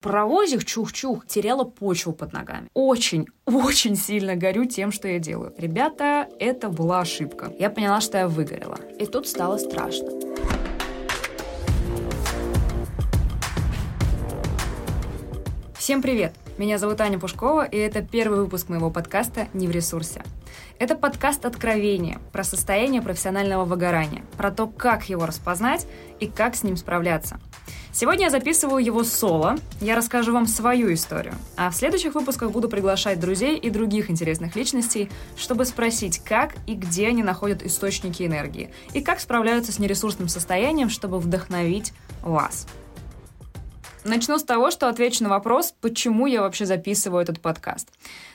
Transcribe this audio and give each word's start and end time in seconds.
паровозик 0.00 0.64
чух-чух 0.64 1.26
теряла 1.26 1.64
почву 1.64 2.12
под 2.12 2.32
ногами. 2.32 2.68
Очень, 2.72 3.26
очень 3.44 3.96
сильно 3.96 4.34
горю 4.34 4.64
тем, 4.64 4.92
что 4.92 5.08
я 5.08 5.18
делаю. 5.18 5.52
Ребята, 5.58 6.26
это 6.38 6.70
была 6.70 7.00
ошибка. 7.00 7.52
Я 7.58 7.68
поняла, 7.68 8.00
что 8.00 8.16
я 8.18 8.28
выгорела. 8.28 8.78
И 8.98 9.04
тут 9.06 9.28
стало 9.28 9.58
страшно. 9.58 10.10
Всем 15.76 16.02
привет! 16.02 16.34
Меня 16.56 16.78
зовут 16.78 17.00
Аня 17.00 17.18
Пушкова, 17.18 17.64
и 17.64 17.76
это 17.76 18.02
первый 18.02 18.40
выпуск 18.40 18.68
моего 18.68 18.90
подкаста 18.90 19.48
«Не 19.54 19.66
в 19.66 19.70
ресурсе». 19.70 20.22
Это 20.78 20.94
подкаст 20.94 21.46
откровения 21.46 22.20
про 22.32 22.44
состояние 22.44 23.02
профессионального 23.02 23.64
выгорания, 23.64 24.24
про 24.36 24.50
то, 24.50 24.66
как 24.66 25.08
его 25.08 25.26
распознать 25.26 25.86
и 26.20 26.26
как 26.26 26.54
с 26.54 26.62
ним 26.62 26.76
справляться. 26.76 27.40
Сегодня 27.92 28.24
я 28.24 28.30
записываю 28.30 28.84
его 28.84 29.02
соло, 29.02 29.58
я 29.80 29.96
расскажу 29.96 30.32
вам 30.32 30.46
свою 30.46 30.92
историю, 30.94 31.34
а 31.56 31.70
в 31.70 31.74
следующих 31.74 32.14
выпусках 32.14 32.52
буду 32.52 32.68
приглашать 32.68 33.18
друзей 33.18 33.58
и 33.58 33.68
других 33.68 34.10
интересных 34.10 34.54
личностей, 34.54 35.10
чтобы 35.36 35.64
спросить, 35.64 36.20
как 36.20 36.54
и 36.68 36.74
где 36.74 37.08
они 37.08 37.24
находят 37.24 37.64
источники 37.64 38.22
энергии, 38.22 38.70
и 38.94 39.00
как 39.00 39.18
справляются 39.18 39.72
с 39.72 39.80
нересурсным 39.80 40.28
состоянием, 40.28 40.88
чтобы 40.88 41.18
вдохновить 41.18 41.92
вас. 42.22 42.66
Начну 44.04 44.38
с 44.38 44.44
того, 44.44 44.70
что 44.70 44.88
отвечу 44.88 45.22
на 45.22 45.30
вопрос, 45.30 45.74
почему 45.80 46.26
я 46.26 46.40
вообще 46.40 46.64
записываю 46.64 47.22
этот 47.22 47.40
подкаст. 47.40 47.88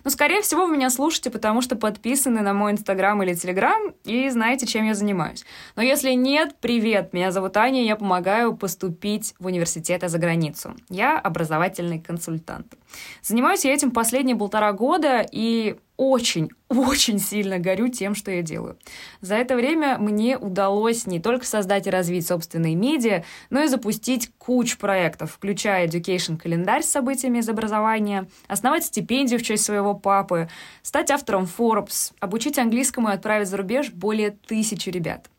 Ну, 0.04 0.12
скорее 0.12 0.41
всего, 0.41 0.66
вы 0.66 0.76
меня 0.76 0.90
слушаете, 0.90 1.32
потому 1.32 1.62
что 1.62 1.76
подписаны 1.76 2.41
на 2.41 2.54
мой 2.54 2.74
Инстаграм 2.74 3.22
или 3.24 3.34
Телеграм 3.34 3.94
и 4.04 4.30
знаете, 4.30 4.68
чем 4.68 4.86
я 4.86 4.94
занимаюсь. 4.94 5.44
Но 5.76 5.82
если 5.82 6.12
нет, 6.12 6.55
привет, 6.62 7.14
меня 7.14 7.32
зовут 7.32 7.58
Аня, 7.58 7.84
я 7.84 7.96
помогаю 7.96 8.55
поступить 8.55 9.34
в 9.40 9.48
университеты 9.48 10.08
за 10.08 10.20
границу. 10.20 10.76
Я 10.90 11.20
образовательный 11.20 12.00
консультант. 12.00 12.74
Занимаюсь 13.22 13.66
я 13.66 13.74
этим 13.74 13.91
последние 13.91 14.36
полтора 14.36 14.72
года, 14.74 15.26
и 15.32 15.77
очень, 15.98 16.49
очень 16.70 17.20
сильно 17.20 17.60
горю 17.60 17.88
тем, 17.88 18.15
что 18.15 18.32
я 18.32 18.41
делаю. 18.41 18.77
За 19.21 19.35
это 19.35 19.55
время 19.55 19.98
мне 19.98 20.37
удалось 20.37 21.07
не 21.07 21.20
только 21.20 21.46
создать 21.46 21.87
и 21.87 21.90
развить 21.90 22.27
собственные 22.27 22.76
медиа, 22.76 23.24
но 23.49 23.63
и 23.63 23.68
запустить 23.68 24.32
кучу 24.37 24.77
проектов, 24.77 25.34
включая 25.34 25.87
Education 25.87 26.37
календарь 26.37 26.84
с 26.84 26.90
событиями 26.90 27.40
из 27.40 27.49
образования, 27.49 28.27
основать 28.48 28.85
стипендию 28.85 29.40
в 29.40 29.43
честь 29.43 29.65
своего 29.65 29.93
папы, 29.93 30.49
стать 30.82 31.12
автором 31.12 31.43
Forbes, 31.46 32.13
обучить 32.20 32.57
английскому 32.57 33.09
и 33.09 33.13
отправить 33.13 33.48
за 33.48 33.57
рубеж 33.57 33.91
более 33.91 34.32
тысячи 34.32 34.90
ребят. 34.90 35.30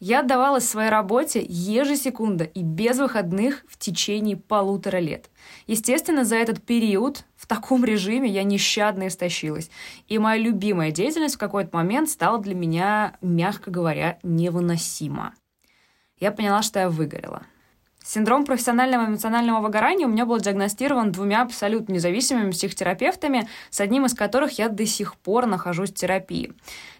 Я 0.00 0.20
отдавалась 0.20 0.66
своей 0.66 0.88
работе 0.88 1.44
ежесекунда 1.46 2.44
и 2.44 2.62
без 2.62 2.98
выходных 2.98 3.66
в 3.68 3.78
течение 3.78 4.34
полутора 4.34 4.96
лет. 4.96 5.28
Естественно, 5.66 6.24
за 6.24 6.36
этот 6.36 6.62
период 6.62 7.26
в 7.36 7.46
таком 7.46 7.84
режиме 7.84 8.30
я 8.30 8.42
нещадно 8.42 9.08
истощилась. 9.08 9.70
И 10.08 10.18
моя 10.18 10.42
любимая 10.42 10.90
деятельность 10.90 11.34
в 11.34 11.38
какой-то 11.38 11.76
момент 11.76 12.08
стала 12.08 12.38
для 12.38 12.54
меня, 12.54 13.18
мягко 13.20 13.70
говоря, 13.70 14.18
невыносима. 14.22 15.34
Я 16.18 16.32
поняла, 16.32 16.62
что 16.62 16.80
я 16.80 16.88
выгорела. 16.88 17.42
Синдром 18.02 18.46
профессионального 18.46 19.06
эмоционального 19.06 19.60
выгорания 19.60 20.06
у 20.06 20.10
меня 20.10 20.24
был 20.24 20.38
диагностирован 20.38 21.12
двумя 21.12 21.42
абсолютно 21.42 21.92
независимыми 21.92 22.50
психотерапевтами, 22.50 23.46
с 23.68 23.80
одним 23.80 24.06
из 24.06 24.14
которых 24.14 24.52
я 24.52 24.70
до 24.70 24.86
сих 24.86 25.16
пор 25.16 25.44
нахожусь 25.44 25.90
в 25.90 25.94
терапии. 25.94 26.54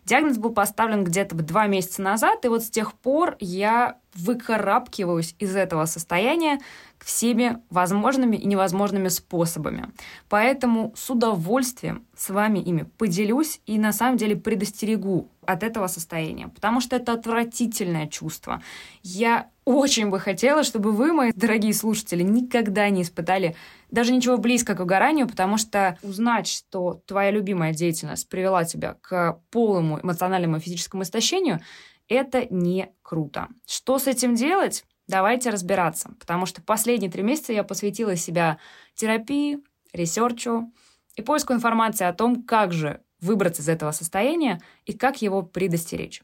Диагноз 0.04 0.38
был 0.38 0.50
поставлен 0.50 1.04
где-то 1.04 1.34
два 1.36 1.66
месяца 1.66 2.02
назад, 2.02 2.44
и 2.44 2.48
вот 2.48 2.64
с 2.64 2.70
тех 2.70 2.94
пор 2.94 3.36
я 3.40 3.98
выкарабкиваюсь 4.14 5.34
из 5.38 5.54
этого 5.54 5.84
состояния 5.84 6.58
всеми 6.98 7.58
возможными 7.70 8.36
и 8.36 8.46
невозможными 8.46 9.08
способами. 9.08 9.90
Поэтому 10.28 10.92
с 10.96 11.08
удовольствием 11.10 12.04
с 12.16 12.30
вами 12.30 12.58
ими 12.58 12.82
поделюсь 12.98 13.60
и 13.66 13.78
на 13.78 13.92
самом 13.92 14.16
деле 14.16 14.36
предостерегу 14.36 15.30
от 15.46 15.62
этого 15.62 15.86
состояния, 15.86 16.48
потому 16.48 16.80
что 16.80 16.96
это 16.96 17.12
отвратительное 17.12 18.06
чувство. 18.06 18.62
Я 19.02 19.48
очень 19.70 20.10
бы 20.10 20.18
хотела, 20.18 20.62
чтобы 20.62 20.92
вы, 20.92 21.12
мои 21.12 21.32
дорогие 21.34 21.72
слушатели, 21.72 22.22
никогда 22.22 22.88
не 22.90 23.02
испытали 23.02 23.56
даже 23.90 24.12
ничего 24.12 24.38
близко 24.38 24.74
к 24.74 24.80
выгоранию, 24.80 25.28
потому 25.28 25.56
что 25.56 25.98
узнать, 26.02 26.46
что 26.46 27.02
твоя 27.06 27.30
любимая 27.30 27.72
деятельность 27.72 28.28
привела 28.28 28.64
тебя 28.64 28.96
к 29.00 29.40
полному 29.50 30.00
эмоциональному 30.00 30.56
и 30.56 30.60
физическому 30.60 31.02
истощению, 31.02 31.60
это 32.08 32.46
не 32.50 32.90
круто. 33.02 33.48
Что 33.66 33.98
с 33.98 34.06
этим 34.06 34.34
делать? 34.34 34.84
Давайте 35.06 35.50
разбираться, 35.50 36.12
потому 36.20 36.46
что 36.46 36.62
последние 36.62 37.10
три 37.10 37.22
месяца 37.22 37.52
я 37.52 37.64
посвятила 37.64 38.14
себя 38.16 38.58
терапии, 38.94 39.58
research 39.92 40.64
у 40.64 40.72
и 41.16 41.22
поиску 41.22 41.52
информации 41.52 42.04
о 42.04 42.12
том, 42.12 42.44
как 42.44 42.72
же 42.72 43.00
выбраться 43.20 43.62
из 43.62 43.68
этого 43.68 43.90
состояния 43.90 44.60
и 44.86 44.92
как 44.92 45.20
его 45.22 45.42
предостеречь. 45.42 46.22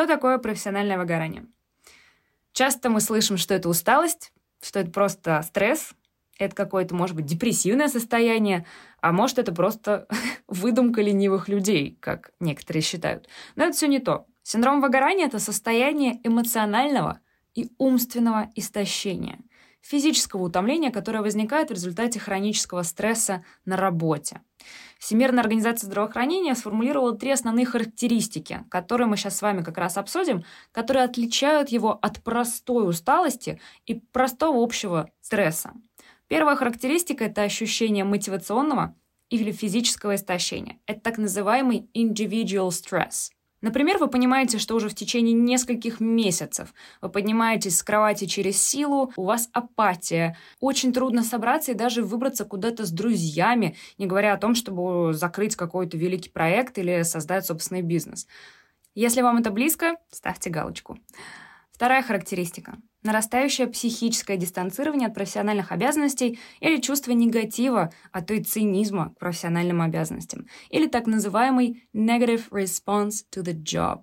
Что 0.00 0.06
такое 0.06 0.38
профессиональное 0.38 0.96
выгорание? 0.96 1.44
Часто 2.54 2.88
мы 2.88 3.02
слышим, 3.02 3.36
что 3.36 3.52
это 3.52 3.68
усталость, 3.68 4.32
что 4.62 4.80
это 4.80 4.90
просто 4.90 5.42
стресс, 5.42 5.92
это 6.38 6.56
какое-то, 6.56 6.94
может 6.94 7.14
быть, 7.14 7.26
депрессивное 7.26 7.88
состояние, 7.88 8.64
а 9.02 9.12
может, 9.12 9.38
это 9.38 9.52
просто 9.52 10.08
выдумка 10.48 11.02
ленивых 11.02 11.50
людей, 11.50 11.98
как 12.00 12.30
некоторые 12.40 12.80
считают. 12.80 13.28
Но 13.56 13.64
это 13.64 13.74
все 13.74 13.88
не 13.88 13.98
то. 13.98 14.24
Синдром 14.42 14.80
выгорания— 14.80 15.26
это 15.26 15.38
состояние 15.38 16.18
эмоционального 16.24 17.20
и 17.54 17.70
умственного 17.76 18.48
истощения, 18.54 19.40
физического 19.82 20.44
утомления, 20.44 20.90
которое 20.90 21.20
возникает 21.20 21.68
в 21.68 21.74
результате 21.74 22.18
хронического 22.18 22.84
стресса 22.84 23.44
на 23.66 23.76
работе. 23.76 24.40
Всемирная 25.00 25.42
организация 25.42 25.86
здравоохранения 25.86 26.54
сформулировала 26.54 27.16
три 27.16 27.30
основные 27.30 27.64
характеристики, 27.64 28.66
которые 28.68 29.06
мы 29.08 29.16
сейчас 29.16 29.38
с 29.38 29.42
вами 29.42 29.62
как 29.62 29.78
раз 29.78 29.96
обсудим, 29.96 30.44
которые 30.72 31.04
отличают 31.04 31.70
его 31.70 31.98
от 32.02 32.22
простой 32.22 32.86
усталости 32.86 33.58
и 33.86 33.94
простого 33.94 34.62
общего 34.62 35.10
стресса. 35.22 35.72
Первая 36.28 36.54
характеристика– 36.54 37.24
это 37.26 37.42
ощущение 37.42 38.04
мотивационного 38.04 38.94
или 39.30 39.52
физического 39.52 40.16
истощения. 40.16 40.78
Это 40.84 41.00
так 41.00 41.16
называемый 41.16 41.88
individual 41.94 42.68
stress– 42.68 43.30
Например, 43.62 43.98
вы 43.98 44.08
понимаете, 44.08 44.58
что 44.58 44.74
уже 44.74 44.88
в 44.88 44.94
течение 44.94 45.34
нескольких 45.34 46.00
месяцев 46.00 46.72
вы 47.02 47.10
поднимаетесь 47.10 47.76
с 47.76 47.82
кровати 47.82 48.24
через 48.24 48.62
силу, 48.62 49.12
у 49.16 49.24
вас 49.24 49.50
апатия, 49.52 50.36
очень 50.60 50.92
трудно 50.92 51.22
собраться 51.22 51.72
и 51.72 51.74
даже 51.74 52.02
выбраться 52.02 52.44
куда-то 52.44 52.86
с 52.86 52.90
друзьями, 52.90 53.76
не 53.98 54.06
говоря 54.06 54.32
о 54.32 54.38
том, 54.38 54.54
чтобы 54.54 55.12
закрыть 55.12 55.56
какой-то 55.56 55.96
великий 55.98 56.30
проект 56.30 56.78
или 56.78 57.02
создать 57.02 57.44
собственный 57.44 57.82
бизнес. 57.82 58.26
Если 58.94 59.20
вам 59.20 59.38
это 59.38 59.50
близко, 59.50 59.96
ставьте 60.10 60.50
галочку. 60.50 60.98
Вторая 61.72 62.02
характеристика– 62.02 62.78
нарастающее 63.02 63.66
психическое 63.66 64.36
дистанцирование 64.36 65.08
от 65.08 65.14
профессиональных 65.14 65.72
обязанностей 65.72 66.38
или 66.60 66.80
чувство 66.80 67.12
негатива, 67.12 67.92
а 68.12 68.22
то 68.22 68.34
и 68.34 68.42
цинизма 68.42 69.10
к 69.10 69.18
профессиональным 69.18 69.82
обязанностям, 69.82 70.46
или 70.68 70.86
так 70.86 71.06
называемый 71.06 71.84
negative 71.94 72.50
response 72.50 73.24
to 73.32 73.42
the 73.42 73.54
job. 73.54 74.02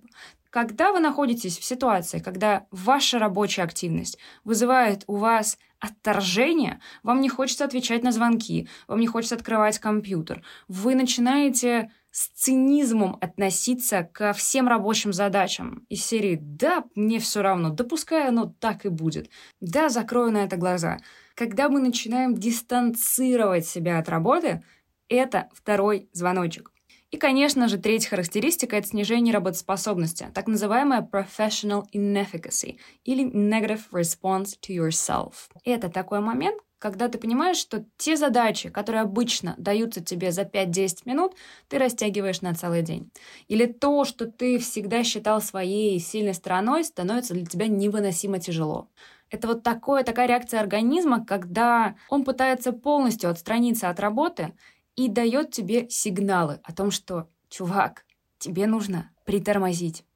Когда 0.50 0.92
вы 0.92 1.00
находитесь 1.00 1.60
в 1.60 1.64
ситуации, 1.64 2.20
когда 2.20 2.66
ваша 2.72 3.20
рабочая 3.20 3.64
активность 3.64 4.18
вызывает 4.44 5.04
у 5.08 5.18
вас 5.18 5.60
отторжение, 5.80 6.80
вам 7.04 7.22
не 7.22 7.30
хочется 7.30 7.66
отвечать 7.66 8.02
на 8.04 8.12
звонки, 8.12 8.68
вам 8.88 9.00
не 9.00 9.08
хочется 9.08 9.36
открывать 9.36 9.78
компьютер, 9.78 10.42
вы 10.68 10.96
начинаете 10.96 11.92
с 12.18 12.30
цинизмом 12.30 13.16
относиться 13.22 14.02
ко 14.02 14.34
всем 14.34 14.68
рабочим 14.68 15.14
задачам 15.14 15.86
из 15.88 16.04
серии 16.04 16.40
«Да, 16.42 16.84
мне 16.96 17.20
все 17.20 17.44
равно, 17.44 17.70
да 17.70 17.84
пускай 17.84 18.28
оно 18.28 18.52
так 18.60 18.88
и 18.88 18.90
будет, 18.90 19.30
да, 19.62 19.90
закрою 19.90 20.32
на 20.32 20.40
это 20.40 20.58
глаза». 20.58 20.98
Когда 21.36 21.70
мы 21.70 21.80
начинаем 21.80 22.34
дистанцировать 22.34 23.68
себя 23.68 24.00
от 24.00 24.10
работы, 24.10 24.64
это 25.10 25.48
второй 25.54 26.10
звоночек. 26.12 26.72
И, 27.12 27.18
конечно 27.18 27.68
же, 27.68 27.78
третья 27.78 28.10
характеристика— 28.10 28.76
это 28.78 28.88
снижение 28.88 29.32
работоспособности, 29.32 30.32
так 30.34 30.48
называемая 30.48 31.08
professional 31.08 31.84
inefficacy 31.94 32.80
или 33.04 33.30
negative 33.30 33.92
response 33.92 34.56
to 34.60 34.76
yourself. 34.76 35.34
Это 35.64 35.88
такой 35.90 36.22
момент, 36.22 36.58
когда 36.80 37.10
ты 37.10 37.18
понимаешь, 37.18 37.58
что 37.58 37.86
те 37.98 38.16
задачи, 38.18 38.70
которые 38.70 39.02
обычно 39.02 39.56
даются 39.58 40.02
тебе 40.04 40.32
за 40.32 40.44
5-10 40.46 41.06
минут, 41.06 41.36
ты 41.68 41.78
растягиваешь 41.78 42.42
на 42.42 42.54
целый 42.56 42.82
день. 42.84 43.12
Или 43.48 43.66
то, 43.66 44.06
что 44.06 44.26
ты 44.28 44.60
всегда 44.60 45.04
считал 45.04 45.42
своей 45.42 46.00
сильной 46.00 46.34
стороной, 46.34 46.84
становится 46.84 47.34
для 47.34 47.46
тебя 47.46 47.68
невыносимо 47.68 48.40
тяжело. 48.40 48.90
Это 49.30 49.48
вот 49.48 49.64
такое, 49.64 50.04
такая 50.04 50.28
реакция 50.28 50.60
организма, 50.62 51.26
когда 51.26 51.96
он 52.08 52.24
пытается 52.24 52.72
полностью 52.72 53.30
отстраниться 53.30 53.90
от 53.90 54.00
работы 54.00 54.54
и 54.96 55.10
дает 55.10 55.52
тебе 55.52 55.90
сигналы 55.90 56.60
о 56.64 56.74
том, 56.74 56.92
что, 56.92 57.30
чувак, 57.50 58.06
тебе 58.40 58.68
нужно 58.68 59.12
притормозить. 59.26 60.07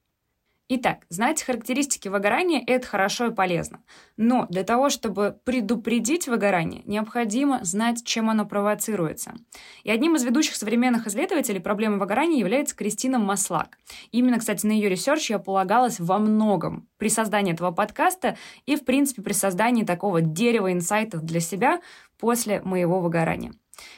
Итак, 0.74 1.04
знать 1.10 1.42
характеристики 1.42 2.08
выгорания– 2.08 2.64
это 2.66 2.86
хорошо 2.86 3.26
и 3.26 3.34
полезно. 3.34 3.82
Но 4.16 4.46
для 4.48 4.64
того, 4.64 4.88
чтобы 4.88 5.38
предупредить 5.44 6.28
выгорание, 6.28 6.80
необходимо 6.86 7.62
знать, 7.62 8.06
чем 8.06 8.30
оно 8.30 8.46
провоцируется. 8.46 9.34
И 9.84 9.90
одним 9.90 10.16
из 10.16 10.24
ведущих 10.24 10.56
современных 10.56 11.06
исследователей 11.06 11.60
проблемы 11.60 11.98
выгорания 11.98 12.38
является 12.38 12.74
Кристина 12.74 13.18
Маслак. 13.18 13.76
Именно, 14.12 14.38
кстати, 14.38 14.64
на 14.64 14.72
ее 14.72 14.88
research 14.88 15.28
я 15.28 15.38
полагалась 15.38 16.00
во 16.00 16.18
многом 16.18 16.88
при 16.96 17.10
создании 17.10 17.52
этого 17.52 17.70
подкаста 17.70 18.38
и, 18.64 18.74
в 18.76 18.86
принципе, 18.86 19.20
при 19.20 19.34
создании 19.34 19.84
такого 19.84 20.22
дерева 20.22 20.72
инсайтов 20.72 21.22
для 21.22 21.40
себя 21.40 21.82
после 22.18 22.62
моего 22.62 22.98
выгорания. 22.98 23.52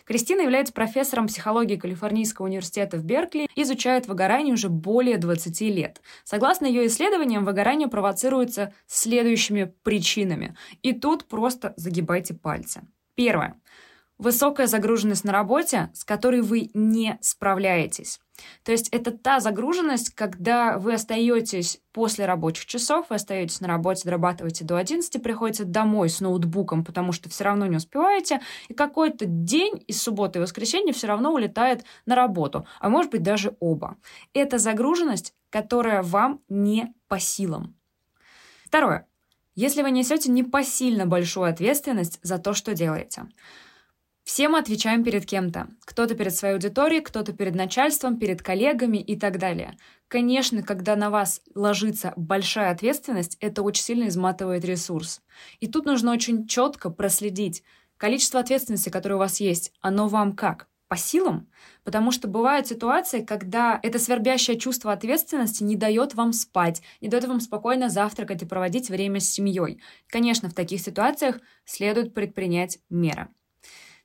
Кристина 0.04 0.42
является 0.42 0.72
профессором 0.72 1.26
психологии 1.26 1.76
Калифорнийского 1.76 2.46
университета 2.46 2.96
в 2.96 3.04
Беркли 3.04 3.48
и 3.54 3.62
изучает 3.62 4.06
выгорание 4.06 4.54
уже 4.54 4.68
более 4.68 5.18
20 5.18 5.60
лет. 5.62 6.00
Согласно 6.24 6.66
ее 6.66 6.86
исследованиям, 6.86 7.44
выгорание 7.44 7.88
провоцируется 7.88 8.72
следующими 8.86 9.72
причинами. 9.82 10.56
И 10.82 10.92
тут 10.92 11.26
просто 11.26 11.74
загибайте 11.76 12.34
пальцы. 12.34 12.82
Первое. 13.14 13.60
Высокая 14.18 14.66
загруженность 14.66 15.24
на 15.24 15.32
работе, 15.32 15.90
с 15.92 16.04
которой 16.04 16.40
вы 16.40 16.70
не 16.72 17.18
справляетесь. 17.20 18.20
То 18.64 18.72
есть 18.72 18.88
это 18.88 19.12
та 19.12 19.40
загруженность, 19.40 20.14
когда 20.14 20.78
вы 20.78 20.94
остаетесь 20.94 21.80
после 21.92 22.26
рабочих 22.26 22.66
часов, 22.66 23.06
вы 23.08 23.16
остаетесь 23.16 23.60
на 23.60 23.68
работе, 23.68 24.02
дорабатываете 24.04 24.64
до 24.64 24.76
11, 24.76 25.22
приходите 25.22 25.64
домой 25.64 26.08
с 26.08 26.20
ноутбуком, 26.20 26.84
потому 26.84 27.12
что 27.12 27.28
все 27.28 27.44
равно 27.44 27.66
не 27.66 27.76
успеваете, 27.76 28.40
и 28.68 28.74
какой-то 28.74 29.26
день 29.26 29.84
из 29.86 30.02
субботы 30.02 30.38
и 30.38 30.42
воскресенья 30.42 30.92
все 30.92 31.06
равно 31.06 31.32
улетает 31.32 31.84
на 32.06 32.14
работу, 32.14 32.66
а 32.80 32.88
может 32.88 33.10
быть 33.10 33.22
даже 33.22 33.56
оба. 33.60 33.96
Это 34.32 34.58
загруженность, 34.58 35.34
которая 35.50 36.02
вам 36.02 36.40
не 36.48 36.92
по 37.08 37.20
силам. 37.20 37.76
Второе. 38.64 39.06
Если 39.54 39.82
вы 39.82 39.92
несете 39.92 40.32
непосильно 40.32 41.06
большую 41.06 41.48
ответственность 41.48 42.18
за 42.22 42.38
то, 42.38 42.54
что 42.54 42.74
делаете– 42.74 43.28
все 44.24 44.48
мы 44.48 44.58
отвечаем 44.58 45.04
перед 45.04 45.26
кем-то. 45.26 45.68
Кто-то 45.84 46.14
перед 46.14 46.34
своей 46.34 46.54
аудиторией, 46.54 47.02
кто-то 47.02 47.34
перед 47.34 47.54
начальством, 47.54 48.18
перед 48.18 48.42
коллегами 48.42 48.96
и 48.96 49.16
так 49.16 49.38
далее. 49.38 49.76
Конечно, 50.08 50.62
когда 50.62 50.96
на 50.96 51.10
вас 51.10 51.42
ложится 51.54 52.14
большая 52.16 52.70
ответственность, 52.70 53.36
это 53.40 53.62
очень 53.62 53.84
сильно 53.84 54.08
изматывает 54.08 54.64
ресурс. 54.64 55.20
И 55.60 55.66
тут 55.66 55.84
нужно 55.84 56.10
очень 56.10 56.46
четко 56.46 56.88
проследить 56.88 57.62
количество 57.98 58.40
ответственности, 58.40 58.88
которое 58.88 59.16
у 59.16 59.18
вас 59.18 59.40
есть, 59.40 59.72
оно 59.82 60.08
вам 60.08 60.32
как? 60.32 60.68
По 60.88 60.96
силам? 60.96 61.50
Потому 61.82 62.10
что 62.10 62.26
бывают 62.26 62.66
ситуации, 62.66 63.22
когда 63.22 63.78
это 63.82 63.98
свербящее 63.98 64.58
чувство 64.58 64.92
ответственности 64.92 65.62
не 65.62 65.76
дает 65.76 66.14
вам 66.14 66.32
спать, 66.32 66.80
не 67.02 67.08
дает 67.08 67.26
вам 67.26 67.40
спокойно 67.40 67.90
завтракать 67.90 68.42
и 68.42 68.46
проводить 68.46 68.88
время 68.88 69.20
с 69.20 69.28
семьей. 69.28 69.82
Конечно, 70.08 70.48
в 70.48 70.54
таких 70.54 70.80
ситуациях 70.80 71.40
следует 71.66 72.14
предпринять 72.14 72.78
меры. 72.88 73.28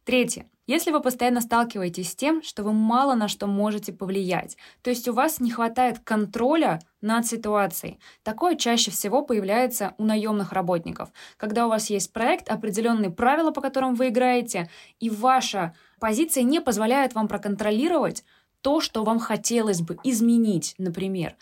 Третье. 0.09 0.47
Если 0.65 0.89
вы 0.89 1.01
постоянно 1.01 1.39
сталкиваетесь 1.39 2.09
с 2.09 2.15
тем, 2.15 2.41
что 2.41 2.63
вы 2.63 2.73
мало 2.73 3.13
на 3.13 3.27
что 3.27 3.45
можете 3.45 3.93
повлиять, 3.93 4.57
то 4.81 4.89
есть 4.89 5.07
у 5.07 5.13
вас 5.13 5.39
не 5.39 5.51
хватает 5.51 5.99
контроля 5.99 6.79
над 6.99 7.27
ситуацией, 7.27 7.99
такое 8.23 8.55
чаще 8.55 8.89
всего 8.89 9.21
появляется 9.21 9.93
у 9.99 10.05
наемных 10.05 10.51
работников, 10.51 11.09
когда 11.37 11.67
у 11.67 11.69
вас 11.69 11.91
есть 11.91 12.11
проект, 12.11 12.49
определенные 12.49 13.11
правила, 13.11 13.51
по 13.51 13.61
которым 13.61 13.93
вы 13.93 14.07
играете, 14.07 14.67
и 14.99 15.11
ваша 15.11 15.75
позиция 15.99 16.41
не 16.41 16.59
позволяет 16.59 17.13
вам 17.13 17.27
проконтролировать 17.27 18.23
то, 18.61 18.81
что 18.81 19.03
вам 19.03 19.19
хотелось 19.19 19.81
бы 19.81 19.99
изменить, 20.03 20.73
например. 20.79 21.35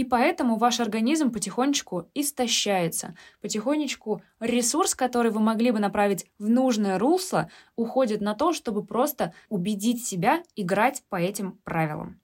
И 0.00 0.04
поэтому 0.04 0.56
ваш 0.56 0.80
организм 0.80 1.30
потихонечку 1.30 2.08
истощается. 2.14 3.14
Потихонечку 3.42 4.22
ресурс, 4.40 4.94
который 4.94 5.30
вы 5.30 5.40
могли 5.40 5.72
бы 5.72 5.78
направить 5.78 6.24
в 6.38 6.48
нужное 6.48 6.98
русло, 6.98 7.50
уходит 7.76 8.22
на 8.22 8.34
то, 8.34 8.54
чтобы 8.54 8.82
просто 8.82 9.34
убедить 9.50 10.02
себя 10.06 10.42
играть 10.56 11.02
по 11.10 11.16
этим 11.16 11.58
правилам. 11.64 12.18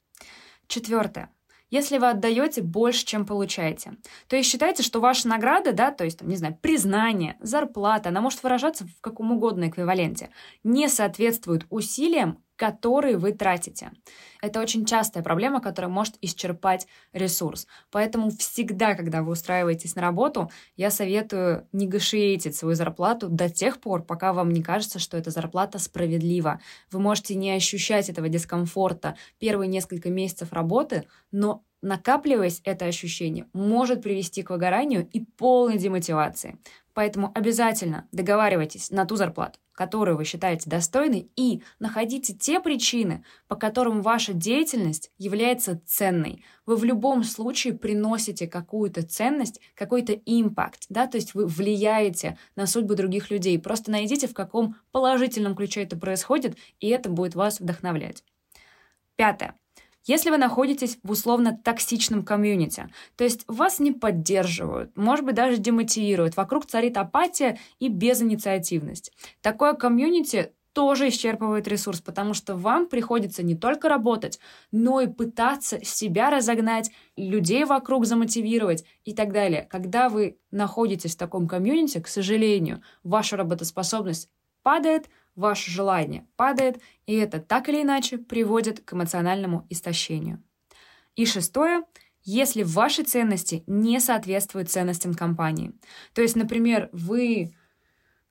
Четвертое. 0.69 1.29
Если 1.69 1.99
вы 1.99 2.09
отдаете 2.09 2.63
больше, 2.63 3.05
чем 3.05 3.27
получаете, 3.27 3.99
то 4.27 4.37
есть 4.37 4.49
считайте, 4.49 4.83
что 4.83 5.01
ваша 5.01 5.29
награда, 5.29 5.73
да, 5.73 5.91
то 5.91 6.05
есть, 6.05 6.21
там, 6.21 6.29
не 6.29 6.37
знаю, 6.37 6.57
признание, 6.63 7.37
зарплата, 7.41 8.09
она 8.09 8.23
может 8.23 8.43
выражаться 8.43 8.87
в 8.87 9.03
каком 9.03 9.33
угодно 9.33 9.69
эквиваленте, 9.69 10.31
не 10.65 10.89
соответствует 10.89 11.67
усилиям, 11.69 12.43
которые 12.57 13.19
вы 13.19 13.33
тратите. 13.33 13.93
Это 14.43 14.61
очень 14.61 14.85
частая 14.85 15.23
проблема, 15.23 15.61
которая 15.61 15.91
может 15.91 16.17
исчерпать 16.21 16.87
ресурс. 17.13 17.67
Поэтому 17.91 18.31
всегда, 18.31 18.95
когда 18.95 19.23
вы 19.23 19.33
устраиваетесь 19.33 19.95
на 19.95 20.03
работу, 20.03 20.51
я 20.77 20.91
советую 20.91 21.67
негашиетить 21.73 22.57
свою 22.57 22.75
зарплату 22.75 23.29
до 23.29 23.49
тех 23.49 23.81
пор, 23.81 24.03
пока 24.03 24.33
вам 24.33 24.51
не 24.51 24.63
кажется, 24.63 24.99
что 24.99 25.17
эта 25.17 25.31
зарплата 25.31 25.79
справедлива. 25.79 26.61
Вы 26.91 27.01
можете 27.01 27.35
не 27.35 27.53
ощущать 27.53 28.09
этого 28.09 28.29
дискомфорта 28.29 29.17
первые 29.39 29.69
несколько 29.69 30.11
месяцев 30.11 30.53
работы, 30.53 31.07
но 31.31 31.63
накапливаясь 31.83 32.61
это 32.65 32.87
ощущение, 32.87 33.47
может 33.53 34.03
привести 34.03 34.43
к 34.43 34.51
выгоранию 34.51 35.09
и 35.13 35.21
полной 35.21 35.79
демотивации. 35.79 36.59
Поэтому 36.95 37.31
обязательно 37.35 38.09
договаривайтесь 38.13 38.91
на 38.91 39.05
ту 39.05 39.17
зарплату, 39.17 39.59
которую 39.77 40.17
вы 40.17 40.25
считаете 40.25 40.69
достойной, 40.69 41.31
и 41.37 41.63
находите 41.79 42.35
те 42.35 42.59
причины, 42.59 43.23
по 43.47 43.55
которым 43.55 44.03
ваша 44.03 44.33
деятельность 44.33 45.13
является 45.19 45.81
ценной. 45.87 46.43
Вы 46.65 46.77
в 46.77 46.83
любом 46.85 47.23
случае 47.23 47.75
приносите 47.75 48.49
какую-то 48.49 49.03
ценность, 49.03 49.61
какой-то 49.75 50.15
импакт, 50.15 50.87
да, 50.89 51.07
то 51.07 51.19
есть 51.19 51.35
вы 51.35 51.47
влияете 51.47 52.39
на 52.57 52.67
судьбу 52.67 52.95
других 52.95 53.31
людей. 53.31 53.59
Просто 53.59 53.91
найдите, 53.91 54.27
в 54.27 54.35
каком 54.35 54.77
положительном 54.91 55.55
ключе 55.55 55.83
это 55.83 55.97
происходит, 55.97 56.57
и 56.81 56.89
это 56.89 57.11
будет 57.11 57.35
вас 57.35 57.61
вдохновлять. 57.61 58.25
Пятое. 59.17 59.55
Если 60.07 60.31
вы 60.31 60.39
находитесь 60.39 60.99
в 61.03 61.11
условно 61.11 61.61
токсичном 61.63 62.25
комьюнити, 62.25 62.89
то 63.17 63.25
есть 63.25 63.45
вас 63.49 63.81
не 63.81 63.91
поддерживают, 63.91 64.97
может 64.97 65.25
быть, 65.25 65.35
даже 65.35 65.59
демотивируют, 65.59 66.37
вокруг 66.37 66.67
царит 66.67 66.97
апатия 66.97 67.59
и 67.81 67.89
безинициативность. 67.89 69.13
Такое 69.43 69.75
комьюнити 69.75 70.53
тоже 70.73 71.09
исчерпывает 71.09 71.67
ресурс, 71.67 72.03
потому 72.03 72.35
что 72.35 72.55
вам 72.55 72.87
приходится 72.87 73.43
не 73.43 73.57
только 73.57 73.89
работать, 73.89 74.39
но 74.71 75.01
и 75.01 75.07
пытаться 75.07 75.83
себя 75.83 76.29
разогнать, 76.29 76.91
людей 77.17 77.65
вокруг 77.65 78.05
замотивировать 78.05 78.85
и 79.05 79.15
так 79.15 79.33
далее. 79.33 79.67
Когда 79.71 80.11
вы 80.11 80.37
находитесь 80.51 81.15
в 81.15 81.19
таком 81.19 81.49
комьюнити, 81.49 81.99
к 81.99 82.07
сожалению, 82.07 82.83
ваша 83.03 83.39
работоспособность 83.39 84.29
падает, 84.63 85.09
ваше 85.37 85.71
желание 85.71 86.27
падает, 86.37 86.81
и 87.07 87.15
это 87.15 87.39
так 87.41 87.69
или 87.69 87.83
иначе 87.83 88.19
приводит 88.19 88.81
к 88.81 88.95
эмоциональному 88.95 89.67
истощению. 89.71 90.43
И 91.15 91.25
шестое 91.25 91.85
если 92.27 92.65
ваши 92.65 93.05
ценности 93.05 93.63
не 93.69 94.01
соответствуют 94.01 94.69
ценностям 94.69 95.15
компании. 95.15 95.73
То 96.13 96.23
есть, 96.23 96.35
например, 96.35 96.91
вы 96.93 97.55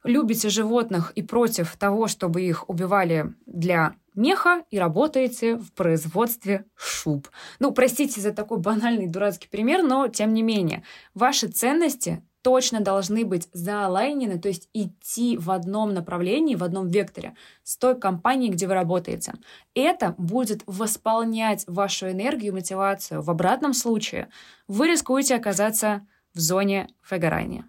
любите 0.03 0.49
животных 0.49 1.11
и 1.15 1.23
против 1.23 1.77
того, 1.77 2.07
чтобы 2.07 2.41
их 2.41 2.69
убивали 2.69 3.33
для 3.45 3.95
меха 4.13 4.63
и 4.69 4.77
работаете 4.77 5.55
в 5.55 5.71
производстве 5.71 6.65
шуб. 6.75 7.29
Ну, 7.59 7.71
простите 7.71 8.19
за 8.19 8.33
такой 8.33 8.59
банальный 8.59 9.07
дурацкий 9.07 9.47
пример, 9.47 9.81
но 9.81 10.09
тем 10.09 10.33
не 10.33 10.43
менее, 10.43 10.83
ваши 11.13 11.47
ценности 11.47 12.21
точно 12.45 12.79
должны 12.79 13.25
быть 13.25 13.49
заалайнены, 13.53 14.37
то 14.37 14.49
есть 14.49 14.69
идти 14.71 15.35
в 15.35 15.49
одном 15.49 15.95
направлении, 15.95 16.53
в 16.53 16.63
одном 16.63 16.87
векторе 16.87 17.33
с 17.63 17.75
той 17.75 17.99
компанией, 17.99 18.51
где 18.51 18.67
вы 18.67 18.75
работаете. 18.75 19.33
Это 19.73 20.13
будет 20.19 20.61
восполнять 20.67 21.63
вашу 21.65 22.11
энергию 22.11 22.53
мотивацию. 22.53 23.23
В 23.23 23.31
обратном 23.31 23.73
случае 23.73 24.29
вы 24.67 24.89
рискуете 24.91 25.33
оказаться 25.33 26.05
в 26.35 26.39
зоне 26.39 26.87
выгорания. 27.09 27.67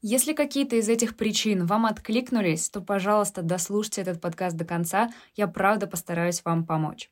Если 0.00 0.32
какие-то 0.32 0.76
из 0.76 0.88
этих 0.88 1.16
причин 1.16 1.66
вам 1.66 1.84
откликнулись, 1.84 2.70
то, 2.70 2.82
пожалуйста, 2.82 3.42
дослушайте 3.42 4.02
этот 4.02 4.20
подкаст 4.20 4.56
до 4.56 4.64
конца. 4.64 5.10
Я 5.34 5.48
правда 5.48 5.88
постараюсь 5.88 6.44
вам 6.44 6.64
помочь. 6.66 7.10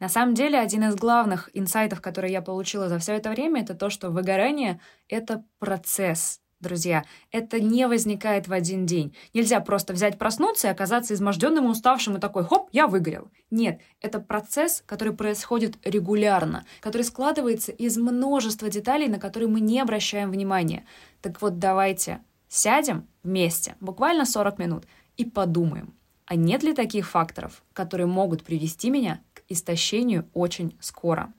На 0.00 0.08
самом 0.08 0.34
деле, 0.34 0.58
один 0.58 0.84
из 0.84 0.96
главных 0.96 1.50
инсайтов, 1.52 2.00
которые 2.00 2.32
я 2.32 2.40
получила 2.40 2.88
за 2.88 2.98
все 2.98 3.12
это 3.12 3.30
время, 3.30 3.62
это 3.62 3.74
то, 3.74 3.90
что 3.90 4.10
выгорание— 4.10 4.80
это 5.08 5.44
процесс, 5.58 6.40
друзья. 6.58 7.04
Это 7.30 7.60
не 7.60 7.86
возникает 7.86 8.48
в 8.48 8.52
один 8.52 8.86
день. 8.86 9.14
Нельзя 9.34 9.60
просто 9.60 9.92
взять, 9.92 10.18
проснуться 10.18 10.68
и 10.68 10.70
оказаться 10.70 11.12
изможденным 11.12 11.66
и 11.66 11.68
уставшим 11.68 12.16
и 12.16 12.20
такой, 12.20 12.44
хоп, 12.44 12.70
я 12.72 12.86
выгорел. 12.86 13.30
Нет, 13.50 13.80
это 14.00 14.20
процесс, 14.20 14.82
который 14.86 15.12
происходит 15.12 15.76
регулярно, 15.84 16.64
который 16.80 17.02
складывается 17.02 17.70
из 17.70 17.98
множества 17.98 18.70
деталей, 18.70 19.08
на 19.08 19.18
которые 19.18 19.50
мы 19.50 19.60
не 19.60 19.80
обращаем 19.80 20.30
внимания. 20.30 20.86
Так 21.20 21.42
вот, 21.42 21.58
давайте 21.58 22.20
сядем 22.48 23.06
вместе, 23.22 23.76
буквально 23.80 24.24
40 24.24 24.58
минут, 24.58 24.84
и 25.18 25.26
подумаем, 25.26 25.92
а 26.24 26.36
нет 26.36 26.62
ли 26.62 26.72
таких 26.72 27.08
факторов, 27.08 27.62
которые 27.72 28.06
могут 28.06 28.44
привести 28.44 28.88
меня 28.88 29.20
истощению 29.50 30.26
очень 30.32 30.78
скоро. 30.80 31.30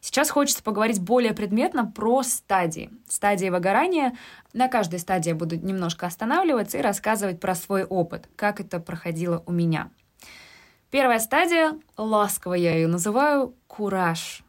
Сейчас 0.00 0.30
хочется 0.30 0.62
поговорить 0.62 1.00
более 1.00 1.32
предметно 1.32 1.84
про 1.90 2.22
стадии. 2.22 2.88
Стадии 3.08 3.48
выгорания. 3.48 4.16
На 4.52 4.68
каждой 4.68 5.00
стадии 5.00 5.30
я 5.30 5.34
буду 5.34 5.56
немножко 5.56 6.06
останавливаться 6.06 6.78
и 6.78 6.82
рассказывать 6.82 7.40
про 7.40 7.56
свой 7.56 7.82
опыт, 7.82 8.28
как 8.36 8.60
это 8.60 8.78
проходило 8.78 9.42
у 9.46 9.50
меня. 9.50 9.90
Первая 10.90 11.18
стадия, 11.18 11.72
ласково 11.96 12.54
я 12.54 12.76
ее 12.76 12.86
называю, 12.86 13.56
кураж. 13.66 14.43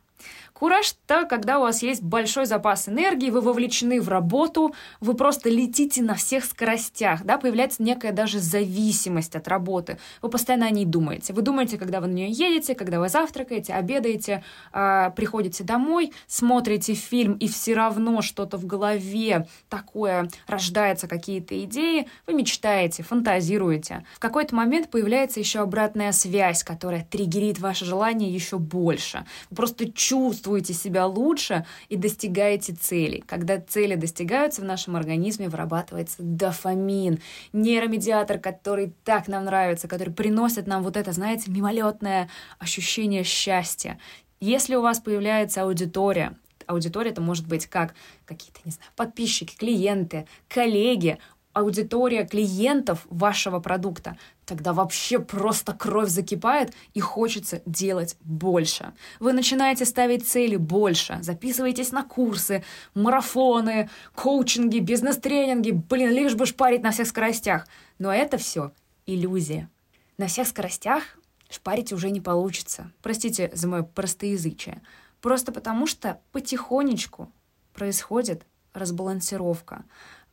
Кураж— 0.58 0.96
это 1.08 1.26
когда 1.26 1.60
у 1.60 1.64
вас 1.64 1.84
есть 1.84 2.02
большой 2.02 2.46
запас 2.46 2.88
энергии, 2.88 3.30
вы 3.30 3.42
вовлечены 3.42 4.00
в 4.00 4.08
работу, 4.08 4.74
вы 5.02 5.14
просто 5.14 5.50
летите 5.50 6.02
на 6.02 6.16
всех 6.16 6.46
скоростях, 6.46 7.26
да, 7.26 7.38
появляется 7.38 7.84
некая 7.84 8.14
даже 8.14 8.40
зависимость 8.40 9.36
от 9.36 9.50
работы. 9.50 9.98
Вы 10.22 10.30
постоянно 10.30 10.68
о 10.68 10.70
ней 10.70 10.86
думаете. 10.86 11.34
Вы 11.34 11.42
думаете, 11.42 11.78
когда 11.78 12.00
вы 12.00 12.08
на 12.08 12.14
нее 12.14 12.30
едете, 12.32 12.74
когда 12.74 13.02
вы 13.02 13.10
завтракаете, 13.10 13.74
обедаете, 13.74 14.46
э, 14.72 15.12
приходите 15.14 15.66
домой, 15.66 16.14
смотрите 16.26 16.94
фильм, 16.94 17.34
и 17.34 17.50
все 17.50 17.74
равно 17.74 18.22
что-то 18.22 18.58
в 18.58 18.66
голове 18.66 19.50
такое 19.68 20.30
рождается, 20.48 21.10
какие-то 21.10 21.62
идеи, 21.66 22.08
вы 22.28 22.34
мечтаете, 22.34 23.04
фантазируете. 23.04 24.06
В 24.14 24.20
какой-то 24.20 24.56
момент 24.56 24.90
появляется 24.90 25.42
еще 25.42 25.60
обратная 25.60 26.14
связь, 26.14 26.64
которая 26.64 27.04
триггерит 27.04 27.60
ваше 27.60 27.84
желание 27.84 28.34
еще 28.34 28.58
больше. 28.58 29.26
Вы 29.50 29.58
просто 29.58 29.92
чувствуете, 29.92 30.45
чувствуете 30.46 30.74
себя 30.74 31.08
лучше 31.08 31.66
и 31.90 31.98
достигаете 31.98 32.74
целей. 32.74 33.24
Когда 33.26 33.60
цели 33.60 33.96
достигаются, 33.96 34.62
в 34.62 34.66
нашем 34.66 34.96
организме 34.96 35.50
вырабатывается 35.50 36.18
дофамин, 36.20 37.20
нейромедиатор, 37.52 38.38
который 38.38 38.94
так 39.04 39.28
нам 39.28 39.46
нравится, 39.46 39.88
который 39.88 40.14
приносит 40.14 40.68
нам 40.68 40.84
вот 40.84 40.98
это, 40.98 41.12
знаете, 41.14 41.50
мимолетное 41.50 42.30
ощущение 42.60 43.24
счастья. 43.24 43.98
Если 44.40 44.76
у 44.76 44.82
вас 44.82 45.00
появляется 45.00 45.64
аудитория, 45.64 46.38
аудитория 46.68 47.10
это 47.10 47.22
может 47.22 47.48
быть 47.48 47.66
как 47.66 47.96
какие-то, 48.26 48.60
не 48.66 48.72
знаю, 48.72 48.92
подписчики, 48.96 49.56
клиенты, 49.56 50.28
коллеги, 50.48 51.18
аудитория 51.56 52.26
клиентов 52.26 53.08
вашего 53.10 53.60
продукта, 53.60 54.18
тогда 54.46 54.74
вообще 54.74 55.20
просто 55.20 55.74
кровь 55.74 56.10
закипает 56.10 56.74
и 56.94 57.00
хочется 57.00 57.62
делать 57.66 58.18
больше. 58.20 58.94
Вы 59.22 59.32
начинаете 59.32 59.86
ставить 59.86 60.28
цели 60.28 60.58
больше, 60.58 61.18
записываетесь 61.22 61.94
на 61.94 62.04
курсы, 62.04 62.64
марафоны, 62.94 63.90
коучинги, 64.14 64.80
бизнес-тренинги, 64.80 65.72
блин, 65.72 66.12
лишь 66.12 66.36
бы 66.36 66.46
шпарить 66.46 66.84
на 66.84 66.92
всех 66.92 67.08
скоростях. 67.08 67.66
Но 68.00 68.14
это 68.14 68.38
все 68.38 68.74
иллюзия. 69.06 69.70
На 70.18 70.28
всех 70.28 70.50
скоростях 70.50 71.04
шпарить 71.50 71.94
уже 71.94 72.10
не 72.10 72.20
получится. 72.20 72.92
Простите 73.02 73.50
за 73.54 73.70
мое 73.70 73.84
простоязычие. 73.84 74.82
Просто 75.22 75.54
потому 75.54 75.88
что 75.88 76.20
потихонечку 76.34 77.32
происходит 77.74 78.46
разбалансировка 78.74 79.86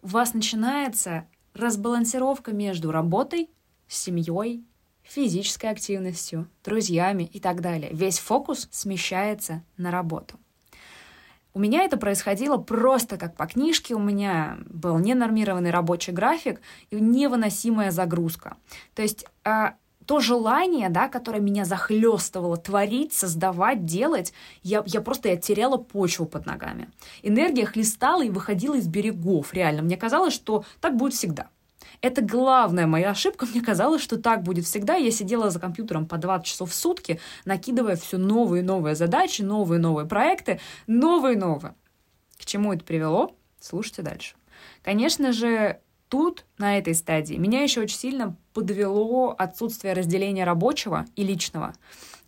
у 0.03 0.09
вас 0.09 0.35
начинается 0.35 1.27
разбалансировка 1.55 2.53
между 2.53 2.91
работой, 2.91 3.51
семьей, 3.87 4.65
физической 5.03 5.71
активностью, 5.71 6.49
друзьями 6.65 7.25
и 7.25 7.41
так 7.41 7.61
далее. 7.61 7.91
Весь 7.93 8.19
фокус 8.19 8.69
смещается 8.71 9.63
на 9.77 9.91
работу. 9.91 10.39
У 11.55 11.61
меня 11.61 11.83
это 11.83 11.99
происходило 11.99 12.57
просто 12.57 13.19
как 13.19 13.37
по 13.37 13.47
книжке. 13.47 13.95
У 13.95 13.99
меня 13.99 14.59
был 14.71 14.99
ненормированный 14.99 15.71
рабочий 15.71 16.13
график 16.13 16.61
и 16.91 16.97
невыносимая 16.97 17.91
загрузка. 17.91 18.57
То 18.95 19.03
есть 19.03 19.27
а, 19.45 19.75
то 20.13 20.21
желание, 20.21 20.91
да, 20.91 21.09
которое 21.09 21.41
меня 21.41 21.65
захлестывало 21.65 22.59
творить, 22.59 23.15
создавать, 23.15 23.87
делать, 23.87 24.35
я, 24.63 24.83
я 24.85 25.01
просто 25.01 25.31
я 25.31 25.39
теряла 25.39 25.79
почву 25.79 26.27
под 26.27 26.45
ногами. 26.45 26.91
Энергия 27.23 27.65
хлестала 27.65 28.23
и 28.23 28.29
выходила 28.29 28.75
из 28.75 28.87
берегов, 28.87 29.55
реально. 29.55 29.81
Мне 29.81 29.97
казалось, 29.97 30.35
что 30.35 30.67
так 30.83 30.99
будет 30.99 31.15
всегда. 31.15 31.49
Это 32.03 32.21
главная 32.21 32.87
моя 32.87 33.13
ошибка. 33.13 33.47
Мне 33.55 33.63
казалось, 33.63 34.03
что 34.03 34.19
так 34.19 34.43
будет 34.43 34.67
всегда. 34.67 34.97
Я 34.97 35.11
сидела 35.11 35.49
за 35.49 35.59
компьютером 35.59 36.07
по 36.07 36.19
20 36.19 36.47
часов 36.47 36.73
в 36.73 36.75
сутки, 36.75 37.19
накидывая 37.47 37.97
все 37.97 38.19
новые 38.19 38.63
и 38.63 38.67
новые 38.67 38.95
задачи, 38.95 39.41
новые 39.41 39.79
и 39.79 39.83
новые 39.83 40.07
проекты, 40.07 40.61
новые 40.87 41.37
и 41.37 41.39
новые. 41.39 41.75
К 42.39 42.45
чему 42.45 42.75
это 42.75 42.85
привело? 42.85 43.35
Слушайте 43.61 44.03
дальше. 44.03 44.35
Конечно 44.83 45.33
же, 45.33 45.81
тут, 46.13 46.45
на 46.59 46.77
этой 46.77 46.95
стадии, 46.95 47.37
меня 47.37 47.63
еще 47.63 47.81
очень 47.81 47.97
сильно 47.97 48.37
подвело 48.53 49.35
отсутствие 49.39 49.95
разделения 49.95 50.45
рабочего 50.45 51.07
и 51.17 51.25
личного. 51.25 51.73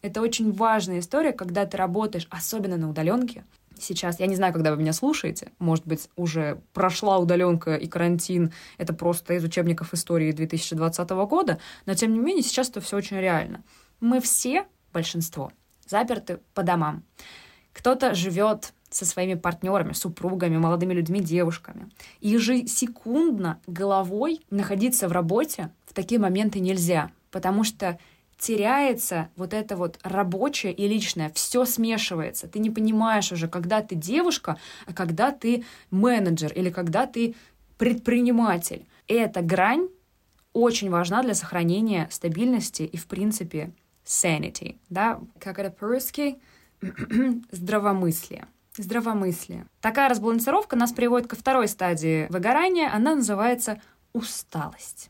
Это 0.00 0.22
очень 0.22 0.52
важная 0.52 1.00
история, 1.00 1.34
когда 1.34 1.66
ты 1.66 1.76
работаешь, 1.76 2.26
особенно 2.30 2.78
на 2.78 2.88
удаленке. 2.88 3.44
Сейчас, 3.78 4.20
я 4.20 4.26
не 4.26 4.36
знаю, 4.36 4.54
когда 4.54 4.70
вы 4.70 4.78
меня 4.78 4.94
слушаете, 4.94 5.52
может 5.58 5.86
быть, 5.86 6.08
уже 6.16 6.62
прошла 6.72 7.18
удаленка 7.18 7.74
и 7.74 7.86
карантин, 7.86 8.54
это 8.78 8.94
просто 8.94 9.34
из 9.34 9.44
учебников 9.44 9.92
истории 9.92 10.32
2020 10.32 11.10
года, 11.28 11.58
но 11.84 11.92
тем 11.92 12.14
не 12.14 12.20
менее 12.20 12.42
сейчас 12.42 12.70
это 12.70 12.80
все 12.80 12.96
очень 12.96 13.18
реально. 13.18 13.64
Мы 14.00 14.22
все, 14.22 14.64
большинство, 14.94 15.52
заперты 15.86 16.38
по 16.54 16.62
домам. 16.62 17.02
Кто-то 17.74 18.14
живет 18.14 18.72
со 18.94 19.04
своими 19.04 19.34
партнерами, 19.34 19.92
супругами, 19.92 20.56
молодыми 20.56 20.94
людьми, 20.94 21.20
девушками. 21.20 21.90
И 22.20 22.28
ежесекундно 22.28 23.58
головой 23.66 24.40
находиться 24.50 25.08
в 25.08 25.12
работе 25.12 25.70
в 25.86 25.94
такие 25.94 26.20
моменты 26.20 26.60
нельзя, 26.60 27.10
потому 27.32 27.64
что 27.64 27.98
теряется 28.38 29.30
вот 29.36 29.52
это 29.52 29.76
вот 29.76 29.98
рабочее 30.04 30.72
и 30.72 30.86
личное, 30.86 31.32
все 31.34 31.64
смешивается. 31.64 32.46
Ты 32.46 32.60
не 32.60 32.70
понимаешь 32.70 33.32
уже, 33.32 33.48
когда 33.48 33.82
ты 33.82 33.96
девушка, 33.96 34.58
а 34.86 34.92
когда 34.92 35.32
ты 35.32 35.64
менеджер 35.90 36.52
или 36.52 36.70
когда 36.70 37.06
ты 37.06 37.34
предприниматель. 37.78 38.86
Эта 39.08 39.42
грань 39.42 39.88
очень 40.52 40.88
важна 40.88 41.24
для 41.24 41.34
сохранения 41.34 42.08
стабильности 42.12 42.82
и, 42.82 42.96
в 42.96 43.06
принципе, 43.06 43.72
sanity, 44.04 44.76
да, 44.88 45.20
как 45.40 45.58
это 45.58 45.70
по-русски, 45.70 46.38
здравомыслие 47.50 48.46
здравомыслие. 48.76 49.66
Такая 49.80 50.08
разбалансировка 50.08 50.76
нас 50.76 50.92
приводит 50.92 51.28
ко 51.28 51.36
второй 51.36 51.68
стадии 51.68 52.26
выгорания, 52.30 52.90
она 52.92 53.14
называется 53.14 53.80
усталость. 54.12 55.08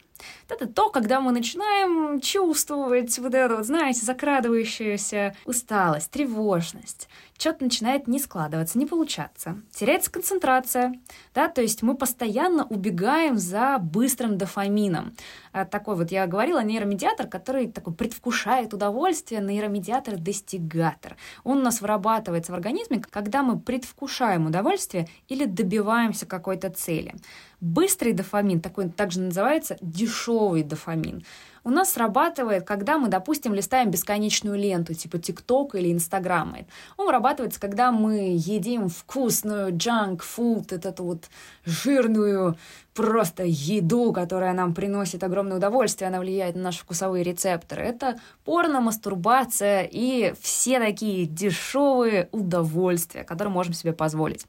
Это 0.49 0.67
то, 0.67 0.91
когда 0.91 1.21
мы 1.21 1.33
начинаем 1.33 2.21
чувствовать 2.21 3.19
вот 3.19 3.35
это 3.35 3.57
вот, 3.57 3.67
знаете, 3.67 4.05
закрадывающуюся 4.07 5.37
усталость, 5.45 6.11
тревожность. 6.11 7.09
Что-то 7.37 7.65
начинает 7.65 8.07
не 8.07 8.19
складываться, 8.19 8.79
не 8.79 8.87
получаться. 8.87 9.61
Теряется 9.73 10.11
концентрация, 10.11 10.95
да, 11.35 11.49
то 11.49 11.61
есть 11.63 11.83
мы 11.83 11.97
постоянно 11.97 12.65
убегаем 12.65 13.37
за 13.39 13.79
быстрым 13.79 14.39
дофамином. 14.39 15.15
А 15.53 15.65
такой 15.65 15.97
вот, 15.97 16.11
я 16.13 16.27
говорила, 16.27 16.63
нейромедиатор, 16.63 17.27
который 17.27 17.69
такой 17.69 17.93
предвкушает 17.93 18.73
удовольствие, 18.73 19.41
нейромедиатор-достигатор. 19.41 21.17
Он 21.43 21.59
у 21.59 21.63
нас 21.63 21.81
вырабатывается 21.81 22.53
в 22.53 22.55
организме, 22.55 23.03
когда 23.11 23.43
мы 23.43 23.59
предвкушаем 23.59 24.47
удовольствие 24.47 25.09
или 25.29 25.45
добиваемся 25.45 26.27
какой-то 26.27 26.71
цели. 26.71 27.15
Быстрый 27.61 28.13
дофамин, 28.13 28.61
такой 28.61 28.91
также 28.91 29.21
называется 29.21 29.77
дешевый 29.81 30.63
дофамин, 30.63 31.25
у 31.65 31.71
нас 31.71 31.93
срабатывает, 31.93 32.65
когда 32.65 32.99
мы, 32.99 33.09
допустим, 33.09 33.55
листаем 33.55 33.91
бесконечную 33.91 34.57
ленту, 34.57 34.95
типа 34.95 35.19
ТикТок 35.19 35.75
или 35.75 35.93
Инстаграма. 35.93 36.59
Он 36.97 37.07
вырабатывается, 37.07 37.59
когда 37.59 37.91
мы 37.91 38.35
едим 38.37 38.89
вкусную 38.89 39.73
junk 39.73 40.21
food, 40.21 40.67
вот 40.71 40.87
эту 40.87 41.05
вот 41.05 41.25
жирную 41.65 42.57
просто 42.95 43.43
еду, 43.45 44.13
которая 44.13 44.53
нам 44.53 44.73
приносит 44.73 45.25
огромное 45.25 45.57
удовольствие, 45.57 46.09
она 46.09 46.21
влияет 46.21 46.55
на 46.55 46.63
наши 46.63 46.81
вкусовые 46.81 47.25
рецепторы. 47.25 47.83
Это 47.83 48.19
порно, 48.45 48.81
мастурбация 48.81 49.89
и 49.91 50.33
все 50.41 50.79
такие 50.79 51.27
дешевые 51.27 52.29
удовольствия, 52.31 53.25
которые 53.25 53.53
можем 53.53 53.75
себе 53.75 53.93
позволить. 53.93 54.47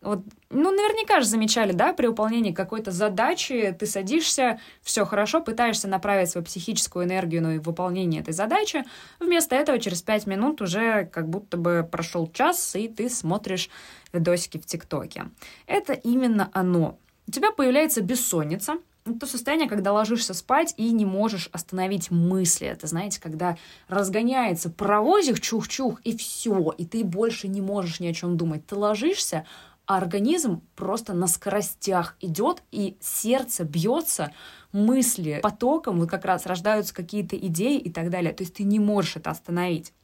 Вот, 0.00 0.20
ну, 0.50 0.70
наверняка 0.70 1.20
же 1.20 1.26
замечали, 1.26 1.72
да, 1.72 1.92
при 1.92 2.06
выполнении 2.06 2.52
какой-то 2.52 2.92
задачи 2.92 3.76
ты 3.76 3.84
садишься, 3.86 4.60
все 4.80 5.04
хорошо, 5.04 5.40
пытаешься 5.40 5.88
направить 5.88 6.30
свою 6.30 6.44
психическую 6.44 7.04
энергию 7.04 7.42
на 7.42 7.60
выполнение 7.60 8.20
этой 8.20 8.32
задачи. 8.32 8.84
Вместо 9.18 9.56
этого 9.56 9.80
через 9.80 10.02
пять 10.02 10.26
минут 10.26 10.62
уже 10.62 11.06
как 11.06 11.28
будто 11.28 11.56
бы 11.56 11.86
прошел 11.90 12.30
час, 12.30 12.76
и 12.76 12.86
ты 12.86 13.10
смотришь 13.10 13.70
видосики 14.12 14.58
в 14.58 14.66
ТикТоке. 14.66 15.30
Это 15.66 15.94
именно 15.94 16.48
оно. 16.52 16.98
У 17.26 17.32
тебя 17.32 17.50
появляется 17.50 18.00
бессонница, 18.00 18.78
то 19.20 19.26
состояние, 19.26 19.68
когда 19.68 19.92
ложишься 19.92 20.34
спать 20.34 20.74
и 20.76 20.90
не 20.90 21.04
можешь 21.04 21.48
остановить 21.52 22.10
мысли. 22.10 22.66
Это, 22.66 22.86
знаете, 22.86 23.20
когда 23.20 23.56
разгоняется 23.88 24.70
паровозик, 24.70 25.40
чух-чух, 25.40 26.00
и 26.04 26.16
все, 26.16 26.74
и 26.76 26.84
ты 26.84 27.04
больше 27.04 27.48
не 27.48 27.60
можешь 27.60 28.00
ни 28.00 28.06
о 28.06 28.14
чем 28.14 28.36
думать. 28.36 28.66
Ты 28.66 28.76
ложишься, 28.76 29.46
а 29.88 29.96
организм 29.96 30.60
просто 30.76 31.14
на 31.14 31.26
скоростях 31.26 32.16
идет, 32.20 32.62
и 32.70 32.98
сердце 33.00 33.64
бьется, 33.64 34.32
мысли 34.70 35.40
потоком, 35.42 35.98
вот 35.98 36.10
как 36.10 36.26
раз 36.26 36.44
рождаются 36.44 36.94
какие-то 36.94 37.36
идеи 37.38 37.78
и 37.78 37.90
так 37.90 38.10
далее. 38.10 38.34
То 38.34 38.42
есть 38.42 38.54
ты 38.54 38.64
не 38.64 38.78
можешь 38.78 39.16
это 39.16 39.30
остановить. 39.30 39.94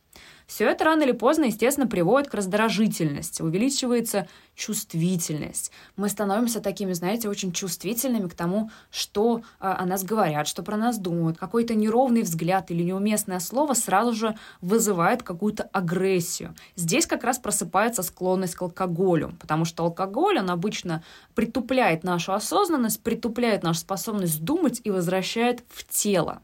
Все 0.46 0.68
это 0.68 0.84
рано 0.84 1.02
или 1.02 1.12
поздно, 1.12 1.44
естественно, 1.44 1.86
приводит 1.86 2.28
к 2.28 2.34
раздражительности, 2.34 3.40
увеличивается 3.40 4.28
чувствительность. 4.54 5.72
Мы 5.96 6.08
становимся 6.08 6.60
такими, 6.60 6.92
знаете, 6.92 7.28
очень 7.28 7.50
чувствительными 7.50 8.28
к 8.28 8.34
тому, 8.34 8.70
что 8.90 9.42
а, 9.58 9.76
о 9.78 9.86
нас 9.86 10.04
говорят, 10.04 10.46
что 10.46 10.62
про 10.62 10.76
нас 10.76 10.98
думают. 10.98 11.38
Какой-то 11.38 11.74
неровный 11.74 12.22
взгляд 12.22 12.70
или 12.70 12.82
неуместное 12.82 13.40
слово 13.40 13.74
сразу 13.74 14.12
же 14.12 14.36
вызывает 14.60 15.22
какую-то 15.22 15.64
агрессию. 15.72 16.54
Здесь 16.76 17.06
как 17.06 17.24
раз 17.24 17.38
просыпается 17.38 18.02
склонность 18.02 18.54
к 18.54 18.62
алкоголю, 18.62 19.34
потому 19.40 19.64
что 19.64 19.84
алкоголь, 19.84 20.38
он 20.38 20.50
обычно 20.50 21.02
притупляет 21.34 22.04
нашу 22.04 22.32
осознанность, 22.34 23.02
притупляет 23.02 23.62
нашу 23.62 23.80
способность 23.80 24.44
думать 24.44 24.80
и 24.84 24.90
возвращает 24.90 25.64
в 25.68 25.84
тело. 25.88 26.42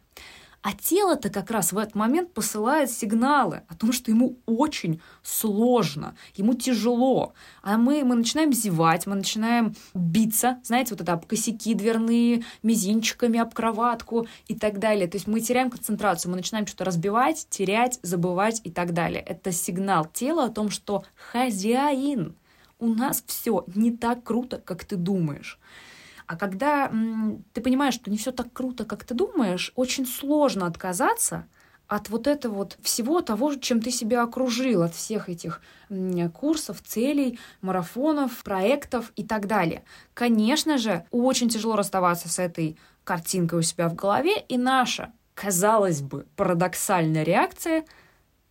А 0.62 0.73
тело-то 0.75 1.31
как 1.31 1.50
раз 1.50 1.73
в 1.73 1.79
этот 1.79 1.95
момент 1.95 2.35
посылает 2.35 2.90
сигналы 2.90 3.62
о 3.69 3.75
том, 3.75 3.93
что 3.93 4.11
ему 4.11 4.37
очень 4.45 5.00
сложно, 5.23 6.14
ему 6.35 6.52
тяжело. 6.52 7.33
А 7.62 7.79
мы, 7.79 8.05
мы 8.05 8.14
начинаем 8.14 8.52
зевать, 8.52 9.07
мы 9.07 9.14
начинаем 9.14 9.75
биться, 9.95 10.61
знаете, 10.62 10.90
вот 10.90 11.00
это 11.00 11.14
об 11.14 11.25
косяки 11.25 11.73
дверные, 11.73 12.45
мизинчиками 12.62 13.38
об 13.38 13.55
кроватку 13.55 14.26
и 14.49 14.55
так 14.55 14.79
далее. 14.79 15.09
То 15.09 15.17
есть 15.17 15.26
мы 15.26 15.40
теряем 15.40 15.71
концентрацию, 15.71 16.31
мы 16.31 16.37
начинаем 16.37 16.67
что-то 16.67 16.85
разбивать, 16.85 17.47
терять, 17.49 17.99
забывать 18.02 18.61
и 18.62 18.71
так 18.71 18.93
далее. 18.93 19.23
Это 19.23 19.52
сигнал 19.52 20.05
тела 20.05 20.45
о 20.45 20.50
том, 20.50 20.69
что 20.69 21.05
хозяин, 21.33 22.37
у 22.79 22.88
нас 22.88 23.23
все 23.26 23.64
не 23.75 23.93
так 23.93 24.25
круто, 24.25 24.59
как 24.59 24.85
ты 24.85 24.97
думаешь. 24.97 25.59
А 26.31 26.37
когда 26.37 26.87
м, 26.87 27.45
ты 27.53 27.61
понимаешь, 27.61 27.95
что 27.95 28.09
не 28.09 28.17
все 28.17 28.31
так 28.31 28.53
круто, 28.53 28.85
как 28.85 29.03
ты 29.03 29.15
думаешь, 29.15 29.73
очень 29.75 30.07
сложно 30.07 30.67
отказаться 30.67 31.49
от 31.89 32.09
вот 32.09 32.29
этого 32.29 32.55
вот 32.55 32.79
всего 32.83 33.21
того, 33.21 33.57
чем 33.57 33.83
ты 33.83 33.91
себя 33.91 34.23
окружил, 34.23 34.83
от 34.83 34.95
всех 34.95 35.29
этих 35.29 35.61
курсов, 36.33 36.83
целей, 36.83 37.41
марафонов, 37.63 38.45
проектов 38.45 39.11
и 39.17 39.25
так 39.25 39.49
далее. 39.49 39.83
Конечно 40.15 40.79
же, 40.79 41.05
очень 41.11 41.49
тяжело 41.49 41.75
расставаться 41.75 42.29
с 42.29 42.39
этой 42.39 42.79
картинкой 43.03 43.59
у 43.59 43.63
себя 43.63 43.89
в 43.89 43.97
голове, 43.97 44.41
и 44.49 44.57
наша, 44.57 45.13
казалось 45.35 46.01
бы, 46.01 46.29
парадоксальная 46.37 47.25
реакция, 47.25 47.85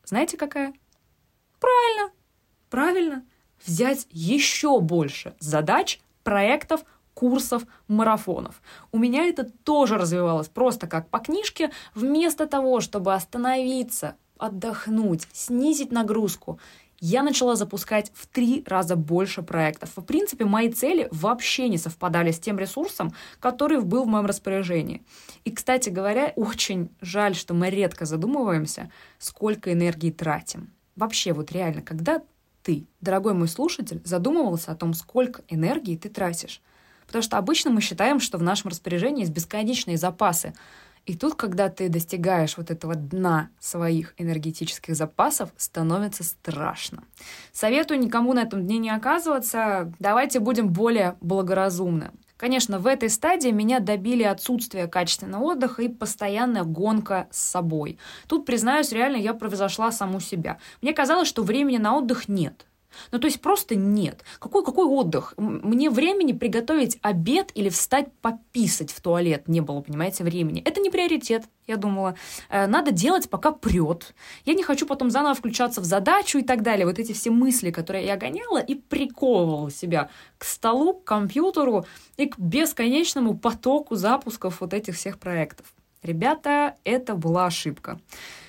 знаете 0.04 0.36
какая? 0.36 0.74
Правильно, 1.62 2.12
правильно, 2.70 3.26
взять 3.66 4.06
еще 4.12 4.82
больше 4.82 5.34
задач, 5.40 6.02
проектов, 6.26 6.82
курсов, 7.20 7.64
марафонов. 7.90 8.62
У 8.94 8.98
меня 8.98 9.26
это 9.26 9.44
тоже 9.44 9.98
развивалось 9.98 10.48
просто 10.48 10.88
как 10.88 11.10
по 11.10 11.20
книжке. 11.20 11.70
Вместо 11.94 12.48
того, 12.48 12.80
чтобы 12.80 13.14
остановиться, 13.14 14.16
отдохнуть, 14.38 15.28
снизить 15.34 15.92
нагрузку, 15.92 16.62
я 17.02 17.22
начала 17.22 17.58
запускать 17.58 18.10
в 18.16 18.26
три 18.28 18.64
раза 18.66 18.96
больше 18.96 19.42
проектов. 19.42 19.90
В 19.98 20.02
принципе, 20.02 20.46
мои 20.46 20.70
цели 20.72 21.10
вообще 21.12 21.68
не 21.68 21.78
совпадали 21.78 22.32
с 22.32 22.40
тем 22.40 22.58
ресурсом, 22.58 23.14
который 23.42 23.82
был 23.82 24.06
в 24.06 24.08
моем 24.08 24.26
распоряжении. 24.26 25.04
И, 25.44 25.52
кстати 25.52 25.90
говоря, 25.90 26.32
очень 26.38 26.90
жаль, 27.02 27.36
что 27.36 27.54
мы 27.54 27.70
редко 27.70 28.06
задумываемся, 28.06 28.90
сколько 29.18 29.74
энергии 29.74 30.12
тратим. 30.12 30.72
Вообще, 30.96 31.34
вот 31.34 31.52
реально, 31.52 31.82
когда 31.82 32.22
ты, 32.64 32.88
дорогой 33.02 33.34
мой 33.34 33.50
слушатель, 33.50 34.02
задумывался 34.06 34.72
о 34.72 34.76
том, 34.76 34.94
сколько 34.94 35.42
энергии 35.50 35.98
ты 35.98 36.08
тратишь. 36.08 36.62
Потому 37.10 37.24
что 37.24 37.40
обычно 37.40 37.72
мы 37.72 37.82
считаем, 37.82 38.20
что 38.20 38.38
в 38.38 38.44
нашем 38.44 38.70
распоряжении 38.70 39.22
есть 39.22 39.34
бесконечные 39.34 39.98
запасы. 39.98 40.54
И 41.08 41.16
тут, 41.16 41.34
когда 41.34 41.70
ты 41.70 41.90
достигаешь 41.90 42.56
вот 42.56 42.70
этого 42.70 42.94
дна 42.94 43.50
своих 43.60 44.14
энергетических 44.20 44.96
запасов, 44.96 45.50
становится 45.58 46.24
страшно. 46.24 47.04
Советую 47.52 48.00
никому 48.00 48.34
на 48.34 48.44
этом 48.44 48.64
дне 48.64 48.78
не 48.78 48.92
оказываться. 48.92 49.92
Давайте 49.98 50.40
будем 50.40 50.70
более 50.70 51.16
благоразумны. 51.20 52.12
Конечно, 52.38 52.78
в 52.78 52.86
этой 52.86 53.10
стадии 53.10 53.50
меня 53.50 53.80
добили 53.80 54.22
отсутствие 54.22 54.88
качественного 54.88 55.46
отдыха 55.46 55.82
и 55.82 55.90
постоянная 55.90 56.64
гонка 56.64 57.28
с 57.32 57.40
собой. 57.40 57.98
Тут, 58.28 58.46
признаюсь, 58.46 58.92
реально 58.92 59.18
я 59.18 59.34
превзошла 59.34 59.92
саму 59.92 60.20
себя. 60.20 60.60
Мне 60.84 60.94
казалось, 60.94 61.28
что 61.28 61.42
времени 61.42 61.78
на 61.78 61.98
отдых 61.98 62.30
нет. 62.30 62.68
Ну, 63.12 63.20
то 63.20 63.28
есть 63.28 63.42
просто 63.42 63.76
нет. 63.76 64.24
Какой, 64.40 64.64
какой 64.64 64.86
отдых? 64.86 65.34
Мне 65.38 65.90
времени 65.90 66.34
приготовить 66.34 66.98
обед 67.02 67.52
или 67.56 67.70
встать 67.70 68.12
пописать 68.22 68.92
в 68.92 69.02
туалет 69.02 69.48
не 69.48 69.62
было, 69.62 69.82
понимаете, 69.82 70.24
времени. 70.24 70.62
Это 70.64 70.82
не 70.82 70.90
приоритет, 70.90 71.44
я 71.68 71.78
думала. 71.78 72.16
Э, 72.50 72.68
надо 72.68 72.92
делать, 72.92 73.30
пока 73.30 73.52
прет. 73.52 74.14
Я 74.46 74.54
не 74.54 74.64
хочу 74.64 74.86
потом 74.86 75.10
заново 75.10 75.36
включаться 75.36 75.82
в 75.82 75.86
задачу 75.86 76.40
и 76.40 76.44
так 76.44 76.62
далее. 76.62 76.86
Вот 76.86 77.00
эти 77.00 77.14
все 77.14 77.32
мысли, 77.32 77.72
которые 77.72 78.06
я 78.06 78.18
гоняла 78.18 78.60
и 78.60 78.76
приковывала 78.76 79.72
себя 79.72 80.10
к 80.38 80.44
столу, 80.46 80.94
к 80.94 81.04
компьютеру 81.04 81.86
и 82.18 82.28
к 82.28 82.38
бесконечному 82.38 83.38
потоку 83.38 83.96
запусков 83.96 84.62
вот 84.62 84.74
этих 84.74 84.96
всех 84.96 85.20
проектов. 85.20 85.74
Ребята, 86.02 86.76
это 86.86 87.14
была 87.14 87.48
ошибка. 87.48 88.00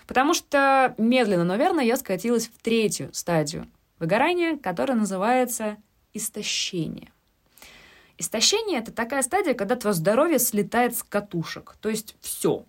Потому 0.06 0.34
что 0.34 0.94
медленно, 0.98 1.44
но 1.44 1.56
верно 1.56 1.80
я 1.80 1.96
скатилась 1.96 2.48
в 2.48 2.62
третью 2.62 3.10
стадию 3.12 3.66
Выгорание, 4.00 4.56
которое 4.56 4.94
называется 4.94 5.76
истощение. 6.14 7.12
Истощение— 8.18 8.78
это 8.80 8.92
такая 8.92 9.22
стадия, 9.22 9.54
когда 9.54 9.76
твое 9.76 9.94
здоровье 9.94 10.38
слетает 10.38 10.96
с 10.96 11.02
катушек. 11.02 11.76
То 11.80 11.90
есть 11.90 12.16
все. 12.20 12.64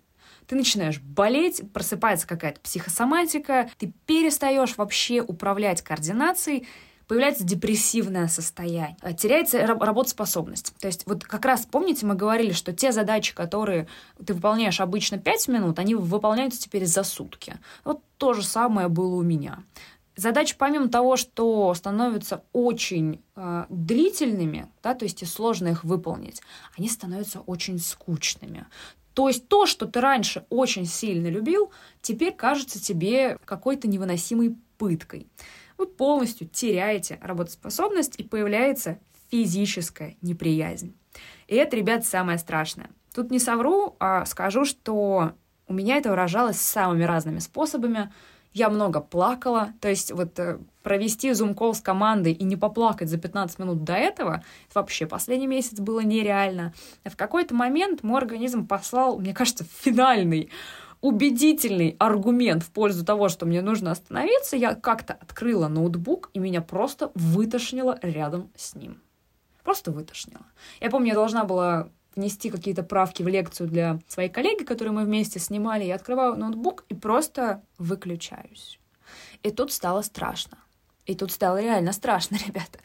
Ты 0.46 0.56
начинаешь 0.56 1.00
болеть, 1.00 1.62
просыпается 1.72 2.26
какая-то 2.26 2.60
психосоматика, 2.60 3.70
ты 3.78 3.92
перестаешь 4.06 4.76
вообще 4.76 5.22
управлять 5.22 5.82
координацией, 5.82 6.66
появляется 7.06 7.44
депрессивное 7.44 8.28
состояние, 8.28 8.96
э, 9.02 9.12
теряется 9.12 9.66
работоспособность. 9.66 10.74
То 10.78 10.86
есть 10.86 11.04
вот 11.06 11.24
как 11.24 11.44
раз, 11.44 11.66
помните, 11.66 12.06
мы 12.06 12.14
говорили, 12.14 12.52
что 12.52 12.72
те 12.72 12.92
задачи, 12.92 13.34
которые 13.34 13.86
ты 14.24 14.34
выполняешь 14.34 14.80
обычно 14.80 15.18
5 15.18 15.48
минут, 15.48 15.78
они 15.78 15.94
выполняются 15.94 16.60
теперь 16.60 16.86
за 16.86 17.02
сутки. 17.02 17.54
Вот 17.84 18.02
то 18.16 18.32
же 18.32 18.42
самое 18.42 18.88
было 18.88 19.14
у 19.16 19.22
меня. 19.22 19.62
Задачи, 20.14 20.56
помимо 20.58 20.88
того, 20.88 21.16
что 21.16 21.72
становятся 21.74 22.44
очень 22.52 23.22
э, 23.34 23.64
длительными, 23.70 24.68
да, 24.82 24.94
то 24.94 25.04
есть 25.04 25.22
и 25.22 25.26
сложно 25.26 25.68
их 25.68 25.84
выполнить, 25.84 26.42
они 26.76 26.88
становятся 26.88 27.40
очень 27.40 27.78
скучными. 27.78 28.66
То 29.14 29.28
есть 29.28 29.48
то, 29.48 29.64
что 29.66 29.86
ты 29.86 30.00
раньше 30.00 30.44
очень 30.50 30.84
сильно 30.84 31.28
любил, 31.28 31.70
теперь 32.02 32.34
кажется 32.34 32.82
тебе 32.82 33.38
какой-то 33.44 33.88
невыносимой 33.88 34.56
пыткой. 34.76 35.28
Вы 35.78 35.86
полностью 35.86 36.46
теряете 36.46 37.18
работоспособность 37.22 38.16
и 38.18 38.22
появляется 38.22 38.98
физическая 39.30 40.16
неприязнь. 40.20 40.94
И 41.48 41.54
это, 41.54 41.76
ребят, 41.76 42.04
самое 42.04 42.38
страшное. 42.38 42.90
Тут 43.14 43.30
не 43.30 43.38
совру, 43.38 43.96
а 43.98 44.26
скажу, 44.26 44.66
что 44.66 45.32
у 45.66 45.72
меня 45.72 45.96
это 45.96 46.10
выражалось 46.10 46.60
самыми 46.60 47.04
разными 47.04 47.38
способами– 47.38 48.12
я 48.54 48.68
много 48.68 49.00
плакала, 49.00 49.72
то 49.80 49.88
есть 49.88 50.12
вот 50.12 50.38
э, 50.38 50.58
провести 50.82 51.32
зум-кол 51.32 51.74
с 51.74 51.80
командой 51.80 52.32
и 52.32 52.44
не 52.44 52.56
поплакать 52.56 53.08
за 53.08 53.18
15 53.18 53.58
минут 53.58 53.84
до 53.84 53.94
этого, 53.94 54.44
вообще 54.74 55.06
последний 55.06 55.46
месяц 55.46 55.80
было 55.80 56.00
нереально. 56.00 56.74
В 57.04 57.16
какой-то 57.16 57.54
момент 57.54 58.02
мой 58.02 58.20
организм 58.20 58.66
послал, 58.66 59.18
мне 59.18 59.34
кажется, 59.34 59.64
финальный 59.64 60.50
убедительный 61.00 61.96
аргумент 61.98 62.62
в 62.62 62.70
пользу 62.70 63.04
того, 63.04 63.28
что 63.28 63.44
мне 63.44 63.60
нужно 63.60 63.90
остановиться, 63.90 64.56
я 64.56 64.74
как-то 64.74 65.14
открыла 65.14 65.66
ноутбук, 65.68 66.30
и 66.32 66.38
меня 66.38 66.62
просто 66.62 67.10
вытошнило 67.14 67.98
рядом 68.02 68.50
с 68.54 68.76
ним. 68.76 69.02
Просто 69.64 69.90
вытошнило. 69.90 70.46
Я 70.80 70.90
помню, 70.90 71.08
я 71.08 71.14
должна 71.14 71.44
была 71.44 71.88
внести 72.14 72.50
какие-то 72.50 72.82
правки 72.82 73.22
в 73.22 73.28
лекцию 73.28 73.68
для 73.68 73.98
своей 74.08 74.28
коллеги, 74.28 74.64
которую 74.64 74.94
мы 74.94 75.04
вместе 75.04 75.38
снимали, 75.38 75.84
я 75.84 75.94
открываю 75.94 76.36
ноутбук 76.36 76.84
и 76.88 76.94
просто 76.94 77.62
выключаюсь. 77.78 78.78
И 79.42 79.50
тут 79.50 79.72
стало 79.72 80.02
страшно. 80.02 80.58
И 81.06 81.14
тут 81.14 81.32
стало 81.32 81.60
реально 81.60 81.92
страшно, 81.92 82.36
ребята. 82.46 82.78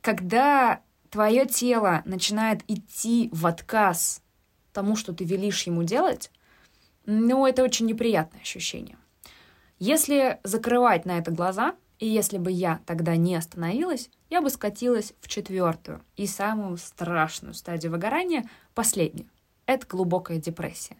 Когда 0.00 0.80
твое 1.10 1.46
тело 1.46 2.02
начинает 2.04 2.62
идти 2.68 3.28
в 3.32 3.46
отказ 3.46 4.22
тому, 4.72 4.96
что 4.96 5.12
ты 5.12 5.24
велишь 5.24 5.62
ему 5.62 5.82
делать, 5.84 6.30
ну, 7.06 7.46
это 7.46 7.62
очень 7.62 7.86
неприятное 7.86 8.40
ощущение. 8.40 8.96
Если 9.78 10.40
закрывать 10.42 11.04
на 11.04 11.18
это 11.18 11.30
глаза, 11.30 11.74
и 11.98 12.06
если 12.06 12.38
бы 12.38 12.50
я 12.50 12.80
тогда 12.86 13.16
не 13.16 13.36
остановилась, 13.36 14.10
я 14.30 14.40
бы 14.40 14.50
скатилась 14.50 15.12
в 15.20 15.28
четвертую 15.28 16.02
и 16.16 16.26
самую 16.26 16.76
страшную 16.76 17.54
стадию 17.54 17.92
выгорания, 17.92 18.48
последнюю. 18.74 19.28
Это 19.66 19.86
глубокая 19.86 20.38
депрессия. 20.38 20.96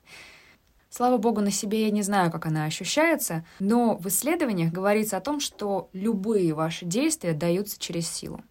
Слава 0.88 1.18
богу, 1.18 1.40
на 1.40 1.50
себе 1.50 1.86
я 1.86 1.90
не 1.90 2.02
знаю, 2.02 2.30
как 2.30 2.46
она 2.46 2.66
ощущается, 2.66 3.44
но 3.58 3.96
в 3.96 4.06
исследованиях 4.06 4.72
говорится 4.72 5.16
о 5.16 5.20
том, 5.20 5.40
что 5.40 5.90
любые 5.92 6.54
ваши 6.54 6.84
действия 6.84 7.32
даются 7.32 7.80
через 7.80 8.08
силу. 8.08 8.42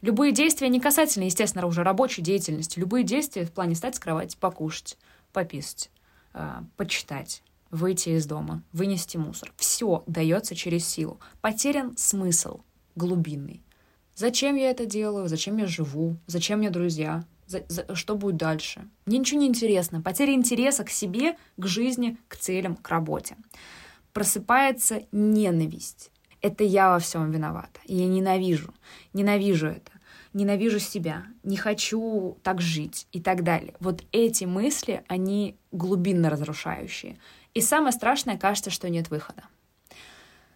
Любые 0.00 0.32
действия 0.32 0.68
не 0.68 0.80
касательно, 0.80 1.24
естественно, 1.24 1.66
уже 1.66 1.82
рабочей 1.82 2.22
деятельности. 2.22 2.78
Любые 2.78 3.04
действия 3.04 3.44
в 3.44 3.52
плане 3.52 3.74
встать 3.74 3.96
с 3.96 3.98
кровати, 3.98 4.36
покушать, 4.40 4.96
пописать, 5.32 5.90
э, 6.32 6.62
почитать, 6.76 7.42
выйти 7.70 8.10
из 8.10 8.26
дома, 8.26 8.62
вынести 8.72 9.16
мусор. 9.16 9.52
Все 9.56 10.02
дается 10.06 10.54
через 10.54 10.86
силу. 10.86 11.20
Потерян 11.40 11.96
смысл 11.96 12.60
глубинный. 12.94 13.62
Зачем 14.14 14.56
я 14.56 14.70
это 14.70 14.84
делаю? 14.84 15.28
Зачем 15.28 15.56
я 15.58 15.66
живу? 15.66 16.16
Зачем 16.26 16.58
мне 16.58 16.70
друзья? 16.70 17.24
За, 17.46 17.64
за, 17.68 17.94
что 17.94 18.16
будет 18.16 18.36
дальше? 18.36 18.88
Мне 19.06 19.18
ничего 19.18 19.40
не 19.40 19.46
интересно. 19.46 20.02
Потеря 20.02 20.32
интереса 20.34 20.84
к 20.84 20.90
себе, 20.90 21.36
к 21.56 21.66
жизни, 21.66 22.18
к 22.28 22.36
целям, 22.36 22.76
к 22.76 22.88
работе. 22.88 23.36
Просыпается 24.12 25.04
ненависть. 25.12 26.10
Это 26.40 26.64
я 26.64 26.90
во 26.90 26.98
всем 26.98 27.30
виновата. 27.30 27.80
Я 27.84 28.06
ненавижу. 28.06 28.74
Ненавижу 29.12 29.68
это. 29.68 29.92
Ненавижу 30.32 30.78
себя. 30.78 31.24
Не 31.42 31.56
хочу 31.56 32.38
так 32.42 32.60
жить 32.60 33.06
и 33.12 33.20
так 33.20 33.44
далее. 33.44 33.74
Вот 33.80 34.04
эти 34.12 34.44
мысли, 34.44 35.04
они 35.08 35.56
глубинно 35.72 36.28
разрушающие. 36.28 37.18
И 37.54 37.60
самое 37.60 37.92
страшное, 37.92 38.38
кажется, 38.38 38.70
что 38.70 38.88
нет 38.88 39.10
выхода. 39.10 39.44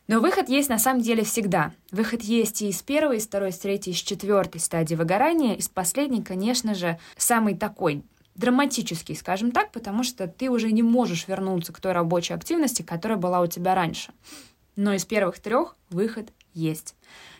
Но 0.08 0.20
выход 0.20 0.48
есть 0.48 0.68
на 0.68 0.78
самом 0.78 1.00
деле 1.00 1.24
всегда. 1.24 1.72
Выход 1.90 2.22
есть 2.22 2.62
и 2.62 2.68
из 2.68 2.82
первой, 2.82 3.18
из 3.18 3.26
второй, 3.26 3.50
из 3.50 3.58
третьей, 3.58 3.92
из 3.92 3.98
четвертой 3.98 4.60
стадии 4.60 4.94
выгорания. 4.94 5.54
Из 5.54 5.68
последней, 5.68 6.22
конечно 6.22 6.74
же, 6.74 6.98
самый 7.16 7.56
такой 7.56 8.02
драматический, 8.34 9.14
скажем 9.14 9.52
так, 9.52 9.72
потому 9.72 10.02
что 10.02 10.26
ты 10.26 10.50
уже 10.50 10.72
не 10.72 10.82
можешь 10.82 11.28
вернуться 11.28 11.72
к 11.72 11.80
той 11.80 11.92
рабочей 11.92 12.34
активности, 12.34 12.82
которая 12.82 13.18
была 13.18 13.40
у 13.40 13.46
тебя 13.46 13.74
раньше. 13.74 14.12
Но 14.74 14.92
из 14.92 15.04
первых 15.04 15.38
трех 15.38 15.76
выход 15.90 16.32
есть. 16.54 16.94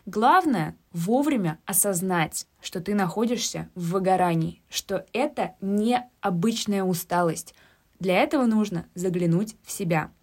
Главное 0.05 0.77
вовремя 0.93 1.59
осознать, 1.65 2.47
что 2.61 2.81
ты 2.81 2.95
находишься 2.95 3.69
в 3.75 3.93
выгорании, 3.93 4.61
что 4.69 5.07
это 5.13 5.55
не 5.61 6.03
обычная 6.21 6.83
усталость. 6.83 7.55
Для 8.03 8.23
этого 8.23 8.47
нужно 8.47 8.87
заглянуть 8.95 9.57
в 9.65 9.71
себя– 9.71 10.11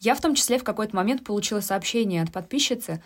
я 0.00 0.14
в 0.14 0.20
том 0.20 0.34
числе 0.34 0.58
в 0.58 0.64
какой-то 0.64 0.96
момент 0.96 1.24
получила 1.24 1.60
сообщение 1.60 2.22
от 2.22 2.32
подписчицы 2.32 3.02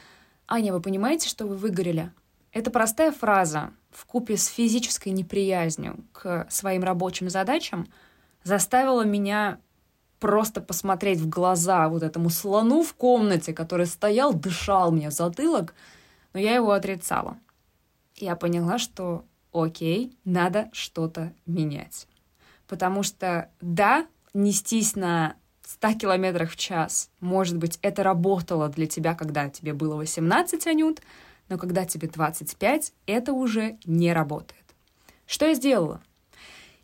«Аня, 0.47 0.73
вы 0.73 0.81
понимаете, 0.81 1.29
что 1.29 1.45
вы 1.45 1.57
выгорели?» 1.57 2.13
Это 2.53 2.71
простая 2.71 3.11
фраза 3.11 3.73
в 3.91 4.07
купе 4.07 4.37
с 4.37 4.47
физической 4.47 5.09
неприязнью 5.09 6.05
к 6.13 6.47
своим 6.49 6.85
рабочим 6.85 7.29
задачам 7.29 7.89
заставила 8.45 9.05
меня 9.05 9.59
просто 10.21 10.61
посмотреть 10.61 11.19
в 11.19 11.29
глаза 11.29 11.89
вот 11.89 12.05
этому 12.05 12.31
слону 12.31 12.85
в 12.85 12.95
комнате, 12.95 13.53
который 13.53 13.87
стоял, 13.87 14.33
дышал 14.33 14.93
мне 14.93 15.11
в 15.11 15.13
затылок, 15.13 15.75
но 16.33 16.39
я 16.39 16.55
его 16.55 16.71
отрицала. 16.71 17.39
Я 18.15 18.37
поняла, 18.37 18.79
что 18.79 19.25
окей, 19.53 20.17
надо 20.25 20.69
что-то 20.73 21.33
менять. 21.45 22.07
Потому 22.69 23.03
что 23.03 23.51
да, 23.61 24.07
нестись 24.35 24.97
на 24.97 25.37
100 25.67 25.95
километрах 25.95 26.51
в 26.51 26.57
час. 26.57 27.11
Может 27.21 27.57
быть, 27.57 27.79
это 27.81 28.03
работало 28.03 28.69
для 28.69 28.87
тебя, 28.87 29.15
когда 29.15 29.49
тебе 29.49 29.73
было 29.73 29.97
18, 29.97 30.67
Анют, 30.67 31.01
но 31.49 31.59
когда 31.59 31.85
тебе 31.85 32.09
25, 32.09 32.93
это 33.07 33.33
уже 33.33 33.79
не 33.85 34.13
работает. 34.13 34.65
Что 35.27 35.47
я 35.47 35.55
сделала? 35.55 36.03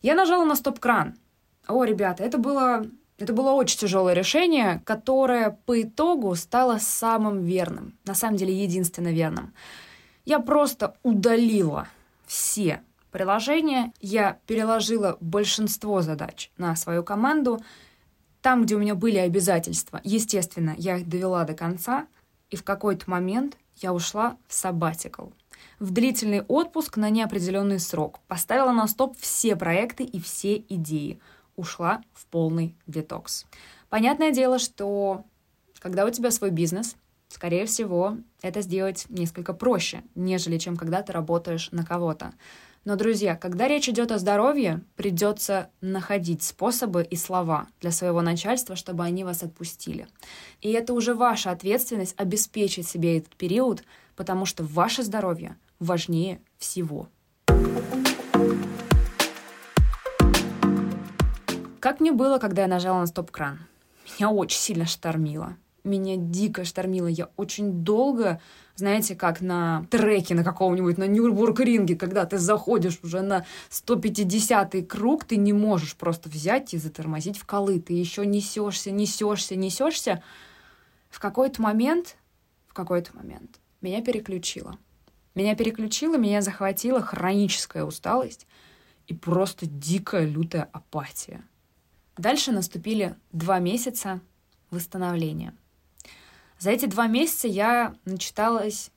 Я 0.02 0.14
нажала 0.14 0.44
на 0.44 0.56
стоп-кран. 0.56 1.16
О, 1.66 1.84
ребята, 1.84 2.24
это 2.24 2.38
было, 2.38 2.86
это 3.18 3.32
было 3.32 3.50
очень 3.52 3.78
тяжелое 3.78 4.14
решение, 4.14 4.80
которое 4.84 5.58
по 5.66 5.82
итогу 5.82 6.34
стало 6.34 6.78
самым 6.78 7.44
верным, 7.44 7.98
на 8.06 8.14
самом 8.14 8.36
деле 8.36 8.54
единственно 8.54 9.08
верным. 9.08 9.52
Я 10.24 10.40
просто 10.40 10.96
удалила 11.02 11.88
все 12.26 12.82
приложения, 13.10 13.92
я 14.00 14.38
переложила 14.46 15.16
большинство 15.20 16.02
задач 16.02 16.50
на 16.56 16.76
свою 16.76 17.02
команду, 17.02 17.60
там, 18.42 18.64
где 18.64 18.74
у 18.74 18.78
меня 18.78 18.94
были 18.94 19.18
обязательства, 19.18 20.00
естественно, 20.02 20.74
я 20.78 20.96
их 20.96 21.08
довела 21.08 21.44
до 21.44 21.54
конца, 21.54 22.06
и 22.48 22.56
в 22.56 22.64
какой-то 22.64 23.08
момент 23.10 23.56
я 23.76 23.92
ушла 23.92 24.36
в 24.46 24.54
сабатикл. 24.54 25.26
В 25.78 25.92
длительный 25.92 26.42
отпуск 26.42 26.96
на 26.96 27.10
неопределенный 27.10 27.78
срок. 27.78 28.20
Поставила 28.28 28.72
на 28.72 28.86
стоп 28.86 29.16
все 29.18 29.56
проекты 29.56 30.04
и 30.04 30.20
все 30.20 30.56
идеи. 30.56 31.20
Ушла 31.56 32.02
в 32.12 32.26
полный 32.26 32.76
детокс. 32.86 33.46
Понятное 33.88 34.30
дело, 34.30 34.58
что 34.58 35.24
когда 35.78 36.04
у 36.04 36.10
тебя 36.10 36.30
свой 36.30 36.50
бизнес, 36.50 36.96
скорее 37.28 37.66
всего, 37.66 38.16
это 38.42 38.60
сделать 38.60 39.06
несколько 39.08 39.52
проще, 39.52 40.02
нежели 40.14 40.58
чем 40.58 40.76
когда 40.76 41.02
ты 41.02 41.12
работаешь 41.12 41.70
на 41.72 41.84
кого-то. 41.84 42.32
Но, 42.84 42.96
друзья, 42.96 43.36
когда 43.36 43.68
речь 43.68 43.88
идет 43.90 44.10
о 44.10 44.18
здоровье, 44.18 44.80
придется 44.96 45.68
находить 45.82 46.42
способы 46.42 47.02
и 47.02 47.14
слова 47.14 47.66
для 47.80 47.90
своего 47.90 48.22
начальства, 48.22 48.74
чтобы 48.74 49.04
они 49.04 49.22
вас 49.22 49.42
отпустили. 49.42 50.08
И 50.62 50.70
это 50.72 50.94
уже 50.94 51.14
ваша 51.14 51.50
ответственность 51.50 52.14
обеспечить 52.16 52.88
себе 52.88 53.18
этот 53.18 53.36
период, 53.36 53.82
потому 54.16 54.46
что 54.46 54.64
ваше 54.64 55.02
здоровье 55.02 55.56
важнее 55.78 56.40
всего. 56.58 57.08
Как 61.80 62.00
мне 62.00 62.12
было, 62.12 62.38
когда 62.38 62.62
я 62.62 62.68
нажала 62.68 63.00
на 63.00 63.06
стоп-кран? 63.06 63.58
Меня 64.18 64.30
очень 64.30 64.58
сильно 64.58 64.86
штормило 64.86 65.56
меня 65.84 66.16
дико 66.16 66.64
штормило. 66.64 67.06
Я 67.06 67.30
очень 67.36 67.84
долго, 67.84 68.40
знаете, 68.74 69.14
как 69.14 69.40
на 69.40 69.86
треке 69.90 70.34
на 70.34 70.44
каком-нибудь, 70.44 70.98
на 70.98 71.06
Нюрбург-ринге, 71.06 71.96
когда 71.96 72.24
ты 72.26 72.38
заходишь 72.38 73.00
уже 73.02 73.20
на 73.20 73.44
150-й 73.70 74.82
круг, 74.82 75.24
ты 75.24 75.36
не 75.36 75.52
можешь 75.52 75.96
просто 75.96 76.28
взять 76.28 76.74
и 76.74 76.78
затормозить 76.78 77.38
в 77.38 77.46
колы. 77.46 77.80
Ты 77.80 77.94
еще 77.94 78.26
несешься, 78.26 78.90
несешься, 78.90 79.56
несешься. 79.56 80.22
В 81.08 81.18
какой-то 81.20 81.62
момент, 81.62 82.16
в 82.68 82.74
какой-то 82.74 83.16
момент 83.16 83.58
меня 83.80 84.02
переключило. 84.02 84.78
Меня 85.34 85.54
переключило, 85.54 86.16
меня 86.16 86.42
захватила 86.42 87.00
хроническая 87.00 87.84
усталость 87.84 88.46
и 89.06 89.14
просто 89.14 89.66
дикая 89.66 90.26
лютая 90.26 90.68
апатия. 90.72 91.42
Дальше 92.16 92.52
наступили 92.52 93.14
два 93.32 93.58
месяца 93.58 94.20
восстановления. 94.70 95.54
За 96.60 96.70
эти 96.70 96.84
два 96.84 97.06
месяца 97.06 97.48
я 97.48 97.94
начиталась 98.04 98.90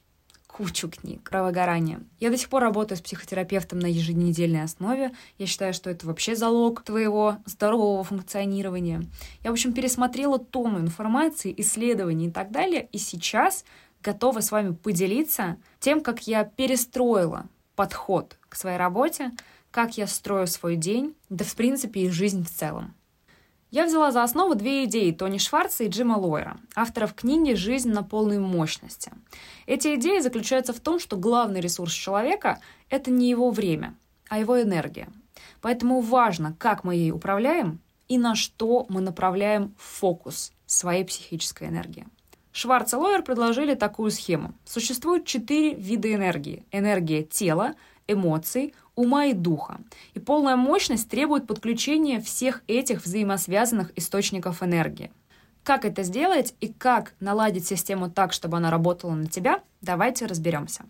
кучу 0.47 0.89
книг 0.89 1.29
про 1.29 1.45
выгорание. 1.45 2.01
Я 2.19 2.29
до 2.29 2.37
сих 2.37 2.49
пор 2.49 2.61
работаю 2.61 2.97
с 2.97 3.01
психотерапевтом 3.01 3.79
на 3.79 3.85
еженедельной 3.85 4.63
основе. 4.63 5.13
Я 5.37 5.47
считаю, 5.47 5.73
что 5.73 5.89
это 5.89 6.05
вообще 6.05 6.35
залог 6.35 6.83
твоего 6.83 7.37
здорового 7.45 8.03
функционирования. 8.03 9.03
Я, 9.43 9.51
в 9.51 9.53
общем, 9.53 9.71
пересмотрела 9.71 10.39
тонну 10.39 10.79
информации, 10.79 11.55
исследований 11.57 12.27
и 12.27 12.31
так 12.31 12.51
далее, 12.51 12.89
и 12.91 12.97
сейчас 12.97 13.63
готова 14.03 14.41
с 14.41 14.51
вами 14.51 14.73
поделиться 14.73 15.55
тем, 15.79 16.01
как 16.01 16.27
я 16.27 16.43
перестроила 16.43 17.45
подход 17.77 18.37
к 18.49 18.55
своей 18.57 18.77
работе, 18.77 19.31
как 19.71 19.97
я 19.97 20.05
строю 20.05 20.47
свой 20.47 20.75
день, 20.75 21.15
да, 21.29 21.45
в 21.45 21.55
принципе, 21.55 22.01
и 22.01 22.09
жизнь 22.09 22.43
в 22.43 22.49
целом. 22.49 22.93
Я 23.73 23.87
взяла 23.87 24.11
за 24.11 24.21
основу 24.21 24.53
две 24.53 24.83
идеи 24.83 25.09
Тони 25.09 25.39
Шварца 25.39 25.83
и 25.83 25.87
Джима 25.87 26.13
Лойера, 26.13 26.57
авторов 26.75 27.15
книги 27.15 27.55
«Жизнь 27.55 27.89
на 27.89 28.03
полной 28.03 28.37
мощности». 28.37 29.11
Эти 29.65 29.95
идеи 29.95 30.19
заключаются 30.19 30.73
в 30.73 30.79
том, 30.79 30.99
что 30.99 31.17
главный 31.17 31.59
ресурс 31.59 31.91
человека– 31.91 32.59
это 32.91 33.09
не 33.09 33.31
его 33.31 33.49
время, 33.49 33.95
а 34.29 34.37
его 34.37 34.61
энергия. 34.61 35.09
Поэтому 35.59 36.01
важно, 36.01 36.55
как 36.59 36.83
мы 36.83 36.93
ей 36.93 37.11
управляем 37.11 37.79
и 38.07 38.19
на 38.19 38.35
что 38.35 38.85
мы 38.89 39.01
направляем 39.01 39.73
фокус 39.79 40.51
своей 40.67 41.03
психической 41.03 41.69
энергии. 41.69 42.05
Шварц 42.51 42.93
и 42.93 42.95
Лойер 42.95 43.23
предложили 43.23 43.73
такую 43.73 44.11
схему. 44.11 44.53
Существует 44.65 45.25
четыре 45.25 45.73
вида 45.73 46.13
энергии. 46.13 46.63
Энергия 46.71 47.23
тела, 47.23 47.73
эмоций, 48.07 48.75
ума 48.95 49.25
и 49.25 49.33
духа. 49.33 49.79
И 50.13 50.19
полная 50.19 50.55
мощность 50.55 51.09
требует 51.09 51.47
подключения 51.47 52.19
всех 52.19 52.63
этих 52.67 53.03
взаимосвязанных 53.03 53.91
источников 53.95 54.63
энергии. 54.63 55.11
Как 55.63 55.85
это 55.85 56.03
сделать 56.03 56.55
и 56.59 56.67
как 56.67 57.13
наладить 57.19 57.65
систему 57.65 58.11
так, 58.11 58.33
чтобы 58.33 58.57
она 58.57 58.69
работала 58.69 59.13
на 59.13 59.27
тебя, 59.27 59.61
давайте 59.81 60.25
разберемся. 60.25 60.83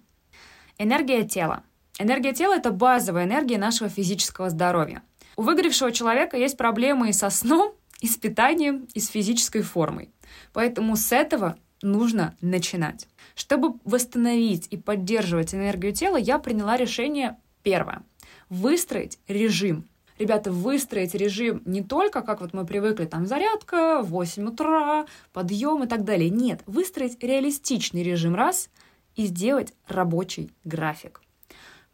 Энергия 0.78 1.24
тела. 1.24 1.64
Энергия 2.00 2.34
тела– 2.34 2.56
это 2.58 2.72
базовая 2.72 3.26
энергия 3.26 3.60
нашего 3.60 3.90
физического 3.90 4.50
здоровья. 4.50 5.04
У 5.36 5.44
выгоревшего 5.44 5.92
человека 5.92 6.38
есть 6.38 6.58
проблемы 6.58 7.10
и 7.10 7.14
со 7.14 7.30
сном, 7.30 7.74
и 8.02 8.08
с 8.08 8.18
питанием, 8.18 8.88
и 8.94 9.00
с 9.00 9.08
физической 9.08 9.62
формой. 9.62 10.10
Поэтому 10.54 10.96
с 10.96 11.12
этого 11.12 11.58
нужно 11.84 12.36
начинать. 12.42 13.08
Чтобы 13.36 13.80
восстановить 13.84 14.68
и 14.72 14.78
поддерживать 14.78 15.54
энергию 15.54 15.94
тела, 15.94 16.18
я 16.18 16.40
приняла 16.40 16.78
решение 16.78 17.38
Первое. 17.64 18.04
Выстроить 18.50 19.20
режим. 19.28 19.88
Ребята, 20.20 20.52
выстроить 20.52 21.16
режим 21.16 21.64
не 21.66 21.82
только, 21.82 22.22
как 22.22 22.42
вот 22.42 22.54
мы 22.54 22.66
привыкли, 22.66 23.06
там 23.06 23.26
зарядка, 23.26 24.02
8 24.04 24.48
утра, 24.48 25.06
подъем 25.32 25.84
и 25.84 25.88
так 25.88 26.04
далее. 26.04 26.30
Нет, 26.30 26.62
выстроить 26.68 27.22
реалистичный 27.24 28.04
режим 28.04 28.36
раз 28.36 28.70
и 29.16 29.26
сделать 29.26 29.74
рабочий 29.88 30.52
график. 30.64 31.22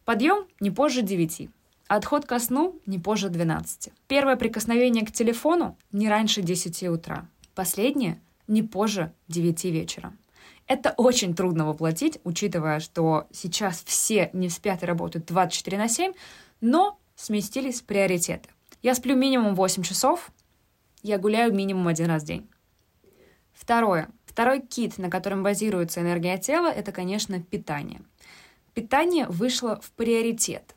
Подъем 0.04 0.46
не 0.60 0.70
позже 0.70 1.02
9. 1.02 1.48
Отход 1.88 2.26
ко 2.26 2.38
сну 2.38 2.78
не 2.86 2.98
позже 2.98 3.30
12. 3.30 3.90
Первое 4.06 4.36
прикосновение 4.36 5.04
к 5.04 5.12
телефону 5.12 5.76
не 5.92 6.08
раньше 6.08 6.42
10 6.42 6.84
утра. 6.84 7.26
Последнее 7.54 8.20
не 8.46 8.62
позже 8.62 9.12
9 9.28 9.64
вечера. 9.64 10.12
Это 10.70 10.94
очень 10.96 11.34
трудно 11.34 11.66
воплотить, 11.66 12.20
учитывая, 12.22 12.78
что 12.78 13.26
сейчас 13.32 13.82
все 13.84 14.30
не 14.32 14.48
спят 14.48 14.84
и 14.84 14.86
работают 14.86 15.26
24 15.26 15.76
на 15.76 15.88
7, 15.88 16.12
но 16.60 16.96
сместились 17.16 17.80
приоритеты. 17.80 18.48
Я 18.80 18.94
сплю 18.94 19.16
минимум 19.16 19.56
8 19.56 19.82
часов, 19.82 20.30
я 21.02 21.18
гуляю 21.18 21.52
минимум 21.52 21.88
один 21.88 22.06
раз 22.06 22.22
в 22.22 22.26
день. 22.26 22.48
Второе. 23.52 24.10
Второй 24.26 24.60
кит, 24.60 24.96
на 24.96 25.10
котором 25.10 25.42
базируется 25.42 26.02
энергия 26.02 26.38
тела, 26.38 26.68
это, 26.68 26.92
конечно, 26.92 27.42
питание. 27.42 28.02
Питание 28.72 29.26
вышло 29.26 29.80
в 29.82 29.90
приоритет. 29.90 30.76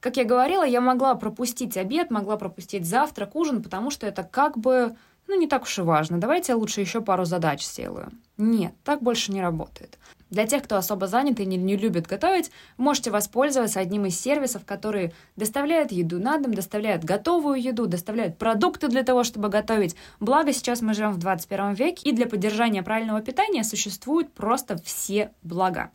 Как 0.00 0.16
я 0.16 0.24
говорила, 0.24 0.64
я 0.64 0.80
могла 0.80 1.14
пропустить 1.14 1.76
обед, 1.76 2.10
могла 2.10 2.38
пропустить 2.38 2.86
завтрак, 2.86 3.36
ужин, 3.36 3.62
потому 3.62 3.90
что 3.90 4.06
это 4.06 4.22
как 4.22 4.56
бы 4.56 4.96
ну, 5.30 5.38
не 5.38 5.46
так 5.46 5.62
уж 5.62 5.78
и 5.78 5.82
важно, 5.82 6.18
давайте 6.18 6.52
я 6.52 6.56
лучше 6.56 6.80
еще 6.80 7.00
пару 7.00 7.24
задач 7.24 7.64
сделаю. 7.64 8.10
Нет, 8.36 8.74
так 8.82 9.00
больше 9.00 9.30
не 9.30 9.40
работает. 9.40 9.96
Для 10.28 10.44
тех, 10.44 10.64
кто 10.64 10.76
особо 10.76 11.06
занят 11.06 11.38
и 11.38 11.46
не, 11.46 11.56
не 11.56 11.76
любит 11.76 12.08
готовить, 12.08 12.50
можете 12.76 13.12
воспользоваться 13.12 13.78
одним 13.78 14.06
из 14.06 14.18
сервисов, 14.18 14.64
которые 14.64 15.12
доставляют 15.36 15.92
еду 15.92 16.18
на 16.18 16.38
дом, 16.38 16.52
доставляют 16.52 17.04
готовую 17.04 17.62
еду, 17.62 17.86
доставляют 17.86 18.38
продукты 18.38 18.88
для 18.88 19.04
того, 19.04 19.22
чтобы 19.22 19.50
готовить. 19.50 19.94
Благо, 20.18 20.52
сейчас 20.52 20.82
мы 20.82 20.94
живем 20.94 21.12
в 21.12 21.18
21 21.18 21.74
веке, 21.74 22.10
и 22.10 22.12
для 22.12 22.26
поддержания 22.26 22.82
правильного 22.82 23.20
питания 23.20 23.62
существуют 23.62 24.32
просто 24.32 24.76
все 24.82 25.30
блага. 25.42 25.92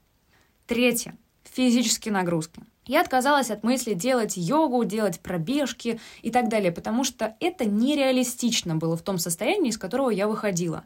Третье. 0.65 1.17
Физические 1.43 2.13
нагрузки. 2.13 2.61
Я 2.87 3.01
отказалась 3.01 3.49
от 3.49 3.63
мысли 3.63 3.93
делать 3.93 4.37
йогу, 4.37 4.83
делать 4.83 5.19
пробежки 5.19 5.99
и 6.21 6.29
так 6.29 6.49
далее, 6.49 6.71
потому 6.71 7.03
что 7.03 7.35
это 7.39 7.65
нереалистично 7.65 8.75
было 8.75 8.95
в 8.95 9.01
том 9.01 9.17
состоянии, 9.17 9.69
из 9.69 9.77
которого 9.77 10.11
я 10.11 10.27
выходила. 10.27 10.83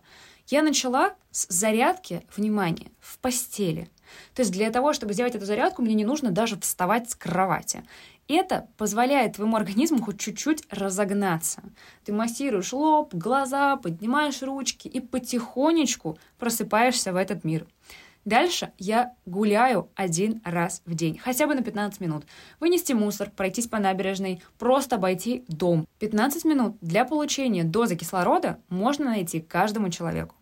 Я 0.48 0.64
начала 0.64 1.14
с 1.32 1.48
зарядки, 1.50 2.26
внимания 2.36 2.88
в 3.00 3.20
постели. 3.20 3.90
То 4.34 4.42
есть 4.42 4.52
для 4.52 4.72
того, 4.72 4.94
чтобы 4.94 5.14
сделать 5.14 5.36
эту 5.36 5.46
зарядку, 5.46 5.82
мне 5.82 5.94
не 5.94 6.06
нужно 6.06 6.32
даже 6.32 6.60
вставать 6.60 7.10
с 7.10 7.16
кровати. 7.16 7.84
Это 8.28 8.68
позволяет 8.78 9.34
твоему 9.34 9.58
организму 9.58 10.02
хоть 10.02 10.20
чуть-чуть 10.20 10.64
разогнаться. 10.70 11.64
Ты 12.06 12.14
массируешь 12.14 12.74
лоб, 12.74 13.14
глаза, 13.14 13.76
поднимаешь 13.76 14.42
ручки 14.42 14.88
и 14.88 15.00
потихонечку 15.00 16.18
просыпаешься 16.38 17.12
в 17.12 17.16
этот 17.16 17.44
мир. 17.44 17.68
Дальше 18.30 18.74
я 18.78 19.15
гуляю 19.26 19.89
один 19.96 20.39
раз 20.46 20.84
в 20.86 20.94
день, 20.94 21.18
хотя 21.18 21.48
бы 21.48 21.56
на 21.56 21.63
15 21.63 22.00
минут. 22.00 22.26
Вынести 22.60 22.94
мусор, 22.94 23.32
пройтись 23.36 23.65
по 23.65 23.80
набережной, 23.80 24.44
просто 24.60 24.98
обойти 24.98 25.44
дом. 25.48 25.88
15 25.98 26.46
минут 26.46 26.78
для 26.80 27.06
получения 27.06 27.63
дозы 27.63 27.96
кислорода 27.96 28.60
можно 28.70 29.06
найти 29.06 29.39
каждому 29.39 29.89
человеку. 29.89 30.36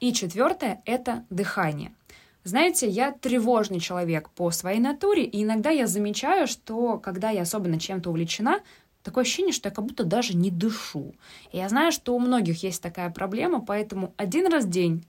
И 0.00 0.12
четвертое— 0.12 0.82
это 0.84 1.24
дыхание. 1.30 1.94
Знаете, 2.42 2.86
я 2.86 3.12
тревожный 3.12 3.80
человек 3.80 4.28
по 4.28 4.50
своей 4.50 4.78
натуре, 4.78 5.24
и 5.24 5.42
иногда 5.42 5.70
я 5.70 5.86
замечаю, 5.86 6.46
что 6.46 6.98
когда 6.98 7.30
я 7.30 7.42
особенно 7.42 7.80
чем-то 7.80 8.10
увлечена, 8.10 8.60
такое 9.02 9.22
ощущение, 9.22 9.54
что 9.54 9.70
я 9.70 9.74
как 9.74 9.86
будто 9.86 10.04
даже 10.04 10.36
не 10.36 10.50
дышу. 10.50 11.14
И 11.50 11.56
я 11.56 11.70
знаю, 11.70 11.92
что 11.92 12.14
у 12.14 12.18
многих 12.18 12.62
есть 12.62 12.82
такая 12.82 13.08
проблема, 13.08 13.64
поэтому 13.64 14.12
один 14.18 14.52
раз 14.52 14.66
в 14.66 14.70
день 14.70 15.02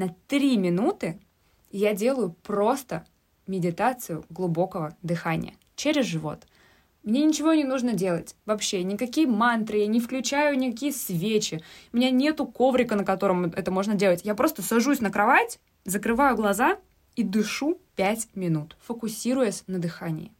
на 0.00 0.08
3 0.28 0.56
минуты 0.56 1.20
я 1.70 1.92
делаю 1.92 2.34
просто 2.42 3.04
медитацию 3.46 4.24
глубокого 4.30 4.96
дыхания 5.02 5.56
через 5.76 6.06
живот. 6.06 6.46
Мне 7.02 7.22
ничего 7.22 7.52
не 7.52 7.64
нужно 7.64 7.92
делать. 7.92 8.34
Вообще, 8.46 8.82
никакие 8.82 9.26
мантры, 9.26 9.76
я 9.76 9.86
не 9.86 10.00
включаю 10.00 10.58
никакие 10.58 10.92
свечи. 10.92 11.62
У 11.92 11.98
меня 11.98 12.10
нету 12.10 12.46
коврика, 12.46 12.96
на 12.96 13.04
котором 13.04 13.44
это 13.44 13.70
можно 13.70 13.94
делать. 13.94 14.22
Я 14.24 14.34
просто 14.34 14.62
сажусь 14.62 15.00
на 15.00 15.10
кровать, 15.10 15.60
закрываю 15.84 16.34
глаза 16.34 16.78
и 17.14 17.22
дышу 17.22 17.78
5 17.96 18.36
минут, 18.36 18.78
фокусируясь 18.80 19.64
на 19.66 19.78
дыхании. 19.78 20.32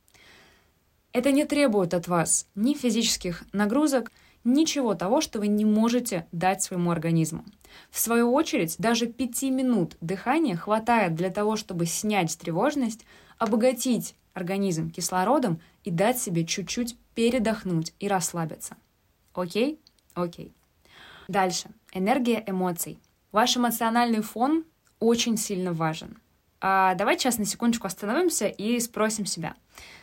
Это 1.12 1.32
не 1.32 1.44
требует 1.44 1.92
от 1.92 2.08
вас 2.08 2.46
ни 2.54 2.72
физических 2.72 3.44
нагрузок, 3.52 4.10
ничего 4.42 4.94
того, 4.94 5.20
что 5.20 5.38
вы 5.38 5.48
не 5.48 5.66
можете 5.66 6.26
дать 6.32 6.62
своему 6.62 6.90
организму. 6.90 7.44
В 7.90 7.98
свою 7.98 8.32
очередь, 8.32 8.76
даже 8.78 9.06
пяти 9.06 9.50
минут 9.50 9.96
дыхания 10.00 10.56
хватает 10.56 11.14
для 11.14 11.30
того, 11.30 11.56
чтобы 11.56 11.86
снять 11.86 12.36
тревожность, 12.38 13.04
обогатить 13.38 14.14
организм 14.34 14.90
кислородом 14.90 15.60
и 15.84 15.90
дать 15.90 16.18
себе 16.18 16.44
чуть-чуть 16.44 16.96
передохнуть 17.14 17.94
и 17.98 18.08
расслабиться. 18.08 18.76
Окей? 19.34 19.80
Окей. 20.14 20.52
Дальше. 21.28 21.70
Энергия 21.92 22.42
эмоций. 22.46 22.98
Ваш 23.32 23.56
эмоциональный 23.56 24.22
фон 24.22 24.64
очень 24.98 25.36
сильно 25.36 25.72
важен. 25.72 26.18
А 26.60 26.94
давайте 26.94 27.22
сейчас 27.22 27.38
на 27.38 27.46
секундочку 27.46 27.86
остановимся 27.86 28.46
и 28.46 28.78
спросим 28.80 29.24
себя. 29.24 29.54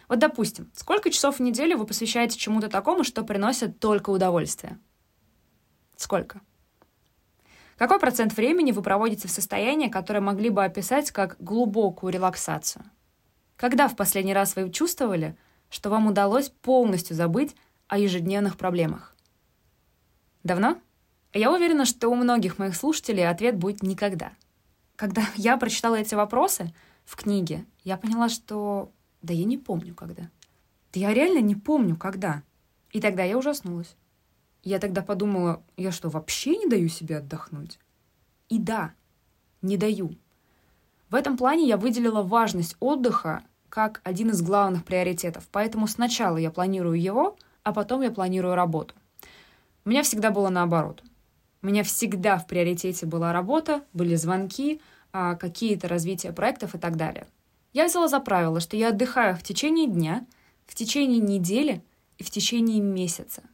Вот, 0.07 0.19
допустим, 0.19 0.71
сколько 0.73 1.11
часов 1.11 1.37
в 1.37 1.41
неделю 1.41 1.77
вы 1.77 1.85
посвящаете 1.85 2.37
чему-то 2.37 2.69
такому, 2.69 3.03
что 3.03 3.23
приносит 3.23 3.79
только 3.79 4.09
удовольствие? 4.09 4.79
Сколько? 5.97 6.41
Какой 7.77 7.99
процент 7.99 8.35
времени 8.35 8.71
вы 8.71 8.81
проводите 8.81 9.27
в 9.27 9.31
состоянии, 9.31 9.87
которое 9.87 10.19
могли 10.19 10.49
бы 10.49 10.65
описать 10.65 11.11
как 11.11 11.37
глубокую 11.39 12.11
релаксацию? 12.11 12.83
Когда 13.55 13.87
в 13.87 13.95
последний 13.95 14.33
раз 14.33 14.55
вы 14.55 14.71
чувствовали, 14.71 15.37
что 15.69 15.89
вам 15.89 16.07
удалось 16.07 16.49
полностью 16.49 17.15
забыть 17.15 17.55
о 17.87 17.99
ежедневных 17.99 18.57
проблемах? 18.57 19.15
Давно? 20.43 20.77
Я 21.33 21.51
уверена, 21.51 21.85
что 21.85 22.09
у 22.09 22.15
многих 22.15 22.57
моих 22.57 22.75
слушателей 22.75 23.27
ответ 23.29 23.57
будет 23.57 23.83
«никогда». 23.83 24.31
Когда 24.95 25.23
я 25.35 25.57
прочитала 25.57 25.95
эти 25.95 26.15
вопросы 26.15 26.73
в 27.05 27.15
книге, 27.15 27.65
я 27.83 27.97
поняла, 27.97 28.29
что 28.29 28.91
да 29.21 29.33
я 29.33 29.45
не 29.45 29.59
помню, 29.59 29.93
когда. 29.93 30.23
Да 30.93 30.99
я 30.99 31.13
реально 31.13 31.39
не 31.39 31.53
помню, 31.53 31.95
когда. 31.95 32.41
И 32.91 32.99
тогда 32.99 33.23
я 33.23 33.37
ужаснулась. 33.37 33.95
Я 34.63 34.79
тогда 34.79 35.01
подумала, 35.01 35.63
я 35.77 35.91
что, 35.91 36.09
вообще 36.09 36.57
не 36.57 36.67
даю 36.67 36.89
себе 36.89 37.17
отдохнуть? 37.17 37.79
И 38.49 38.59
да, 38.59 38.93
не 39.61 39.77
даю. 39.77 40.15
В 41.09 41.15
этом 41.15 41.37
плане 41.37 41.67
я 41.67 41.77
выделила 41.77 42.21
важность 42.21 42.75
отдыха 42.79 43.43
как 43.69 44.01
один 44.03 44.31
из 44.31 44.41
главных 44.41 44.83
приоритетов, 44.85 45.47
поэтому 45.51 45.87
сначала 45.87 46.37
я 46.37 46.51
планирую 46.51 46.99
его, 46.99 47.37
а 47.63 47.73
потом 47.73 48.01
я 48.01 48.11
планирую 48.11 48.55
работу. 48.55 48.95
У 49.85 49.89
меня 49.89 50.03
всегда 50.03 50.31
было 50.31 50.49
наоборот. 50.49 51.03
У 51.61 51.67
меня 51.67 51.83
всегда 51.83 52.37
в 52.37 52.47
приоритете 52.47 53.05
была 53.05 53.33
работа, 53.33 53.83
были 53.93 54.15
звонки, 54.15 54.81
а, 55.13 55.35
какие-то 55.35 55.87
развития 55.87 56.31
проектов 56.31 56.75
и 56.75 56.77
так 56.77 56.97
далее. 56.97 57.27
Я 57.73 57.85
взяла 57.85 58.07
за 58.07 58.19
правило, 58.19 58.59
что 58.59 58.75
я 58.75 58.89
отдыхаю 58.89 59.35
в 59.35 59.43
течение 59.43 59.87
дня, 59.87 60.25
в 60.65 60.75
течение 60.75 61.19
недели 61.19 61.83
и 62.17 62.23
в 62.23 62.29
течение 62.29 62.81
месяца– 62.81 63.43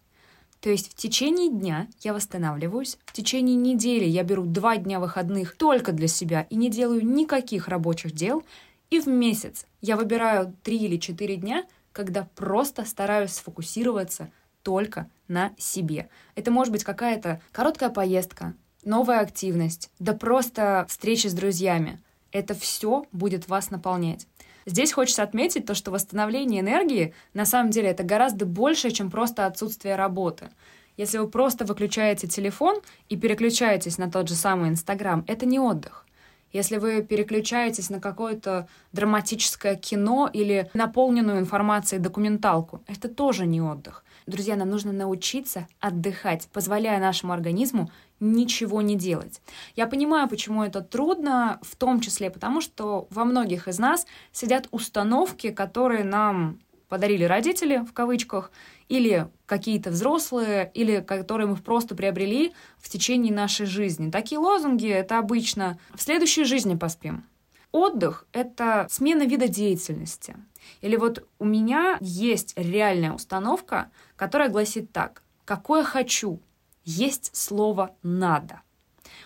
то 0.63 0.69
есть 0.69 0.89
в 0.89 0.95
течение 0.95 1.49
дня 1.49 1.89
я 2.03 2.13
восстанавливаюсь, 2.13 2.97
в 3.03 3.11
течение 3.11 3.57
недели 3.57 4.05
я 4.05 4.23
беру 4.23 4.45
два 4.45 4.77
дня 4.77 5.01
выходных 5.01 5.57
только 5.57 5.91
для 5.91 6.07
себя 6.07 6.47
и 6.49 6.55
не 6.55 6.69
делаю 6.69 7.05
никаких 7.05 7.67
рабочих 7.67 8.13
дел, 8.13 8.45
и 8.89 9.01
в 9.01 9.07
месяц 9.07 9.65
я 9.81 9.97
выбираю 9.97 10.55
три 10.63 10.77
или 10.77 10.95
четыре 10.95 11.35
дня, 11.35 11.65
когда 11.91 12.29
просто 12.35 12.85
стараюсь 12.85 13.31
сфокусироваться 13.31 14.31
только 14.61 15.09
на 15.27 15.51
себе. 15.57 16.07
Это 16.33 16.49
может 16.49 16.71
быть 16.71 16.85
какая-то 16.85 17.41
короткая 17.51 17.89
поездка, 17.89 18.53
новая 18.85 19.19
активность, 19.19 19.89
да 19.99 20.13
просто 20.13 20.85
встреча 20.87 21.27
с 21.27 21.33
друзьями. 21.33 22.01
Это 22.31 22.53
все 22.53 23.05
будет 23.11 23.49
вас 23.49 23.69
наполнять. 23.69 24.27
Здесь 24.65 24.93
хочется 24.93 25.23
отметить 25.23 25.65
то, 25.65 25.75
что 25.75 25.91
восстановление 25.91 26.61
энергии 26.61 27.13
на 27.33 27.45
самом 27.45 27.71
деле 27.71 27.89
это 27.89 28.03
гораздо 28.03 28.45
больше, 28.45 28.91
чем 28.91 29.11
просто 29.11 29.45
отсутствие 29.45 29.95
работы. 29.95 30.49
Если 30.95 31.17
вы 31.17 31.27
просто 31.27 31.65
выключаете 31.65 32.27
телефон 32.27 32.81
и 33.09 33.17
переключаетесь 33.17 33.97
на 33.97 34.11
тот 34.11 34.29
же 34.29 34.35
самый 34.35 34.69
Инстаграм, 34.69 35.23
это 35.27 35.45
не 35.45 35.59
отдых. 35.59 36.05
Если 36.51 36.77
вы 36.77 37.01
переключаетесь 37.01 37.89
на 37.89 37.99
какое-то 37.99 38.67
драматическое 38.91 39.75
кино 39.75 40.29
или 40.31 40.69
наполненную 40.75 41.39
информацией 41.39 41.99
документалку, 41.99 42.83
это 42.85 43.09
тоже 43.09 43.47
не 43.47 43.59
отдых. 43.59 44.03
Друзья, 44.27 44.55
нам 44.55 44.69
нужно 44.69 44.93
научиться 44.93 45.67
отдыхать, 45.79 46.47
позволяя 46.53 46.99
нашему 46.99 47.33
организму 47.33 47.91
ничего 48.23 48.81
не 48.81 48.95
делать. 48.95 49.41
Я 49.75 49.85
понимаю, 49.85 50.27
почему 50.29 50.63
это 50.63 50.81
трудно, 50.81 51.59
в 51.61 51.75
том 51.75 51.99
числе 51.99 52.29
потому, 52.29 52.61
что 52.61 53.07
во 53.09 53.25
многих 53.25 53.67
из 53.67 53.77
нас 53.77 54.05
сидят 54.31 54.67
установки, 54.71 55.51
которые 55.51 56.03
нам 56.03 56.59
подарили 56.87 57.23
родители, 57.23 57.77
в 57.77 57.91
кавычках, 57.91 58.51
или 58.87 59.27
какие-то 59.45 59.89
взрослые, 59.89 60.71
или 60.73 61.01
которые 61.01 61.47
мы 61.47 61.55
просто 61.55 61.95
приобрели 61.95 62.53
в 62.77 62.89
течение 62.89 63.33
нашей 63.33 63.65
жизни. 63.65 64.11
Такие 64.11 64.39
лозунги— 64.39 64.87
это 64.89 65.17
обычно 65.17 65.79
«в 65.95 66.01
следующей 66.01 66.43
жизни 66.43 66.75
поспим», 66.75 67.25
отдых— 67.71 68.27
это 68.31 68.87
смена 68.89 69.23
вида 69.23 69.47
деятельности. 69.47 70.35
Или 70.81 70.95
вот 70.95 71.27
у 71.39 71.45
меня 71.45 71.97
есть 71.99 72.53
реальная 72.55 73.11
установка, 73.11 73.89
которая 74.15 74.49
гласит 74.49 74.91
так. 74.91 75.23
Какое 75.45 75.83
хочу, 75.83 76.39
есть 76.83 77.35
слово 77.35 77.95
«надо». 78.03 78.61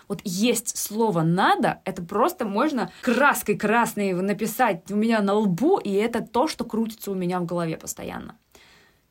Вот 0.08 0.20
есть 0.24 0.76
слово 0.76 1.22
«надо», 1.22 1.80
это 1.84 2.02
просто 2.02 2.46
можно 2.46 2.90
краской 3.02 3.56
красной 3.56 4.12
написать 4.14 4.90
у 4.90 4.96
меня 4.96 5.20
на 5.20 5.34
лбу, 5.34 5.78
и 5.78 5.92
это 5.92 6.20
то, 6.22 6.48
что 6.48 6.64
крутится 6.64 7.10
у 7.10 7.14
меня 7.14 7.40
в 7.40 7.46
голове 7.46 7.76
постоянно. 7.76 8.38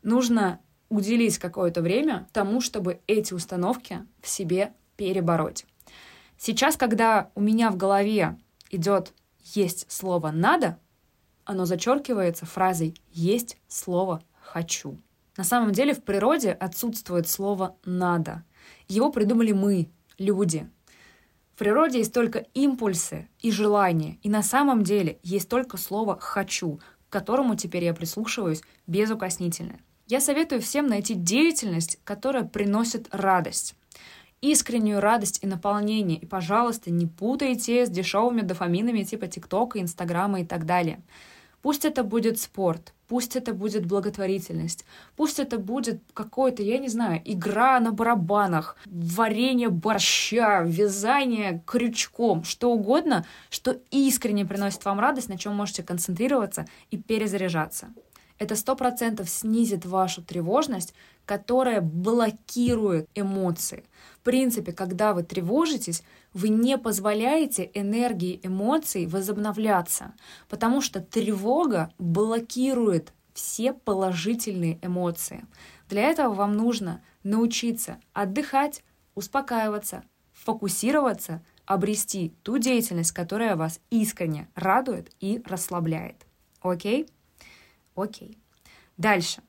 Нужно 0.02 0.60
уделить 0.90 1.38
какое-то 1.38 1.82
время 1.82 2.28
тому, 2.34 2.62
чтобы 2.62 3.02
эти 3.08 3.34
установки 3.34 4.06
в 4.22 4.28
себе 4.28 4.74
перебороть. 4.96 5.66
Сейчас, 6.38 6.78
когда 6.78 7.32
у 7.36 7.42
меня 7.42 7.72
в 7.72 7.78
голове 7.78 8.38
идет 8.72 9.14
«есть 9.44 9.92
слово 9.92 10.32
«надо», 10.32 10.80
оно 11.46 11.66
зачеркивается 11.66 12.46
фразой 12.46 12.96
«есть 13.12 13.58
слово 13.68 14.22
«хочу». 14.42 14.98
На 15.38 15.44
самом 15.44 15.72
деле 15.72 15.94
в 15.94 16.04
природе 16.04 16.52
отсутствует 16.52 17.30
слово 17.30 17.78
«надо». 17.86 18.44
Его 18.88 19.12
придумали 19.12 19.52
мы, 19.52 19.90
люди. 20.18 20.70
В 21.54 21.60
природе 21.60 22.00
есть 22.00 22.14
только 22.14 22.40
импульсы 22.54 23.30
и 23.40 23.52
желания, 23.52 24.18
и 24.24 24.30
на 24.30 24.44
самом 24.44 24.84
деле 24.84 25.20
есть 25.24 25.48
только 25.48 25.78
слово 25.78 26.20
«хочу», 26.20 26.80
к 27.08 27.14
которому 27.14 27.56
теперь 27.56 27.86
я 27.86 27.94
прислушиваюсь 27.94 28.64
безукоснительно. 28.88 29.80
Я 30.08 30.20
советую 30.20 30.62
всем 30.62 30.88
найти 30.88 31.14
деятельность, 31.14 32.00
которая 32.04 32.44
приносит 32.44 33.08
радость 33.12 33.76
искреннюю 34.42 35.00
радость 35.00 35.40
и 35.42 35.48
наполнение. 35.48 36.20
И, 36.20 36.26
пожалуйста, 36.26 36.92
не 36.92 37.08
путайте 37.08 37.86
с 37.86 37.90
дешевыми 37.90 38.42
дофаминами 38.42 39.04
типа 39.04 39.28
ТикТока, 39.28 39.80
Инстаграма 39.80 40.42
и 40.42 40.46
так 40.46 40.66
далее. 40.66 41.02
Пусть 41.68 41.84
это 41.84 42.06
будет 42.06 42.40
спорт, 42.40 42.94
пусть 43.10 43.36
это 43.36 43.54
будет 43.54 43.86
благотворительность, 43.86 44.86
пусть 45.18 45.38
это 45.38 45.58
будет 45.58 46.02
какое-то, 46.14 46.64
я 46.64 46.78
не 46.78 46.88
знаю, 46.88 47.22
игра 47.26 47.78
на 47.82 47.92
барабанах, 47.92 48.78
варенье 48.86 49.68
борща, 49.68 50.62
вязание 50.62 51.62
крючком, 51.66 52.46
что 52.46 52.72
угодно, 52.72 53.26
что 53.50 53.82
искренне 53.92 54.46
приносит 54.46 54.86
вам 54.86 55.02
радость, 55.02 55.28
на 55.28 55.38
чем 55.38 55.56
можете 55.56 55.84
концентрироваться 55.84 56.68
и 56.90 56.96
перезаряжаться. 56.96 57.90
Это 58.40 58.56
сто 58.56 58.76
процентов 58.76 59.30
снизит 59.30 59.86
вашу 59.86 60.22
тревожность, 60.22 60.94
которая 61.26 61.82
блокирует 61.82 63.10
эмоции. 63.16 63.84
В 64.16 64.20
принципе, 64.24 64.72
когда 64.72 65.14
вы 65.14 65.24
тревожитесь, 65.24 66.04
вы 66.34 66.50
не 66.50 66.78
позволяете 66.78 67.70
энергии 67.74 68.40
эмоций 68.44 69.08
возобновляться, 69.08 70.14
потому 70.50 70.82
что 70.82 71.02
тревога 71.02 71.92
блокирует 71.98 73.14
все 73.34 73.74
положительные 73.74 74.80
эмоции. 74.82 75.46
Для 75.90 76.04
этого 76.04 76.34
вам 76.34 76.54
нужно 76.54 77.02
научиться 77.24 78.00
отдыхать, 78.14 78.84
успокаиваться, 79.16 80.04
фокусироваться, 80.34 81.44
обрести 81.66 82.34
ту 82.44 82.58
деятельность, 82.58 83.12
которая 83.12 83.56
вас 83.56 83.80
искренне 83.90 84.48
радует 84.56 85.12
и 85.20 85.42
расслабляет. 85.46 86.26
Окей? 86.62 87.08
Окей. 87.98 88.38
Дальше. 88.96 89.42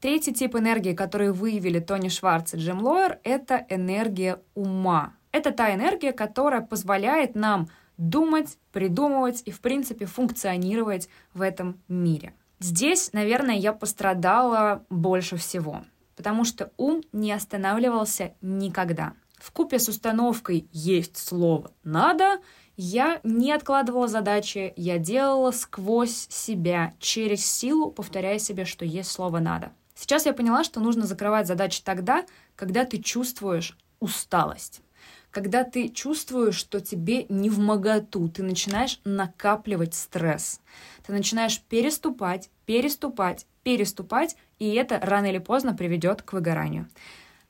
Третий 0.00 0.32
тип 0.32 0.54
энергии, 0.54 0.94
который 0.94 1.32
выявили 1.32 1.80
Тони 1.80 2.08
Шварц 2.08 2.54
и 2.54 2.58
Джим 2.58 2.82
Лойер, 2.82 3.18
это 3.24 3.66
энергия 3.68 4.40
ума. 4.54 5.14
Это 5.32 5.50
та 5.50 5.74
энергия, 5.74 6.12
которая 6.12 6.60
позволяет 6.60 7.34
нам 7.34 7.68
думать, 7.96 8.58
придумывать 8.72 9.42
и, 9.44 9.50
в 9.50 9.60
принципе, 9.60 10.06
функционировать 10.06 11.08
в 11.34 11.42
этом 11.42 11.80
мире. 11.88 12.34
Здесь, 12.60 13.12
наверное, 13.12 13.56
я 13.56 13.72
пострадала 13.72 14.84
больше 14.88 15.36
всего, 15.36 15.84
потому 16.14 16.44
что 16.44 16.70
ум 16.76 17.02
не 17.12 17.32
останавливался 17.32 18.34
никогда. 18.40 19.14
В 19.38 19.50
купе 19.50 19.78
с 19.78 19.88
установкой 19.88 20.68
«есть 20.72 21.16
слово 21.16 21.72
надо» 21.84 22.38
я 22.76 23.20
не 23.22 23.52
откладывала 23.52 24.08
задачи, 24.08 24.72
я 24.76 24.98
делала 24.98 25.50
сквозь 25.50 26.26
себя, 26.28 26.94
через 26.98 27.44
силу, 27.44 27.90
повторяя 27.90 28.38
себе, 28.38 28.64
что 28.64 28.84
есть 28.84 29.10
слово 29.10 29.38
«надо». 29.38 29.72
Сейчас 29.94 30.26
я 30.26 30.34
поняла, 30.34 30.62
что 30.62 30.80
нужно 30.80 31.06
закрывать 31.06 31.46
задачи 31.46 31.82
тогда, 31.82 32.26
когда 32.54 32.84
ты 32.84 32.98
чувствуешь 32.98 33.78
усталость. 33.98 34.82
Когда 35.30 35.64
ты 35.64 35.88
чувствуешь, 35.88 36.54
что 36.54 36.80
тебе 36.80 37.24
не 37.28 37.50
в 37.50 37.58
моготу, 37.58 38.28
ты 38.28 38.42
начинаешь 38.42 39.00
накапливать 39.04 39.94
стресс. 39.94 40.60
Ты 41.06 41.12
начинаешь 41.12 41.60
переступать, 41.60 42.50
переступать, 42.66 43.46
переступать, 43.62 44.36
и 44.58 44.74
это 44.74 45.00
рано 45.02 45.26
или 45.26 45.38
поздно 45.38 45.74
приведет 45.74 46.22
к 46.22 46.32
выгоранию. 46.34 46.88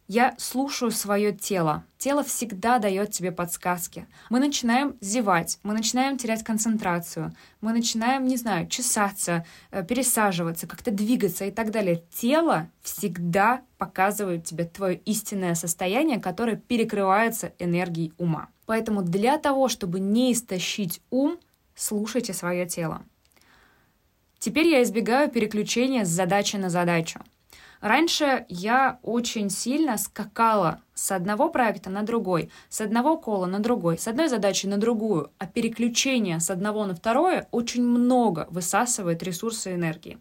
Я 0.08 0.36
слушаю 0.38 0.92
свое 0.92 1.32
тело. 1.32 1.84
Тело 1.98 2.22
всегда 2.22 2.78
дает 2.78 3.10
тебе 3.10 3.32
подсказки. 3.32 4.06
Мы 4.30 4.38
начинаем 4.38 4.96
зевать, 5.00 5.58
мы 5.64 5.74
начинаем 5.74 6.16
терять 6.16 6.44
концентрацию, 6.44 7.34
мы 7.60 7.72
начинаем, 7.72 8.24
не 8.24 8.36
знаю, 8.36 8.68
чесаться, 8.68 9.44
э, 9.72 9.82
пересаживаться, 9.82 10.68
как-то 10.68 10.92
двигаться 10.92 11.44
и 11.44 11.50
так 11.50 11.72
далее. 11.72 12.04
Тело 12.14 12.68
всегда 12.82 13.62
показывает 13.78 14.44
тебе 14.44 14.64
твое 14.64 14.96
истинное 14.98 15.56
состояние, 15.56 16.20
которое 16.20 16.54
перекрывается 16.54 17.52
энергией 17.58 18.12
ума. 18.16 18.48
Поэтому 18.66 19.02
для 19.02 19.38
того, 19.38 19.68
чтобы 19.68 19.98
не 19.98 20.32
истощить 20.32 21.00
ум, 21.10 21.36
слушайте 21.74 22.32
свое 22.32 22.66
тело. 22.66 23.02
Теперь 24.38 24.68
я 24.68 24.84
избегаю 24.84 25.28
переключения 25.28 26.04
с 26.04 26.08
задачи 26.08 26.54
на 26.54 26.70
задачу. 26.70 27.20
Раньше 27.80 28.46
я 28.48 28.98
очень 29.02 29.50
сильно 29.50 29.98
скакала 29.98 30.80
с 30.94 31.12
одного 31.12 31.50
проекта 31.50 31.90
на 31.90 32.02
другой, 32.02 32.50
с 32.68 32.80
одного 32.80 33.18
кола 33.18 33.46
на 33.46 33.58
другой, 33.58 33.98
с 33.98 34.08
одной 34.08 34.28
задачи 34.28 34.66
на 34.66 34.78
другую, 34.78 35.30
а 35.38 35.46
переключение 35.46 36.40
с 36.40 36.50
одного 36.50 36.86
на 36.86 36.94
второе 36.94 37.48
очень 37.50 37.84
много 37.84 38.46
высасывает 38.50 39.22
ресурсы 39.22 39.74
энергии. 39.74 40.18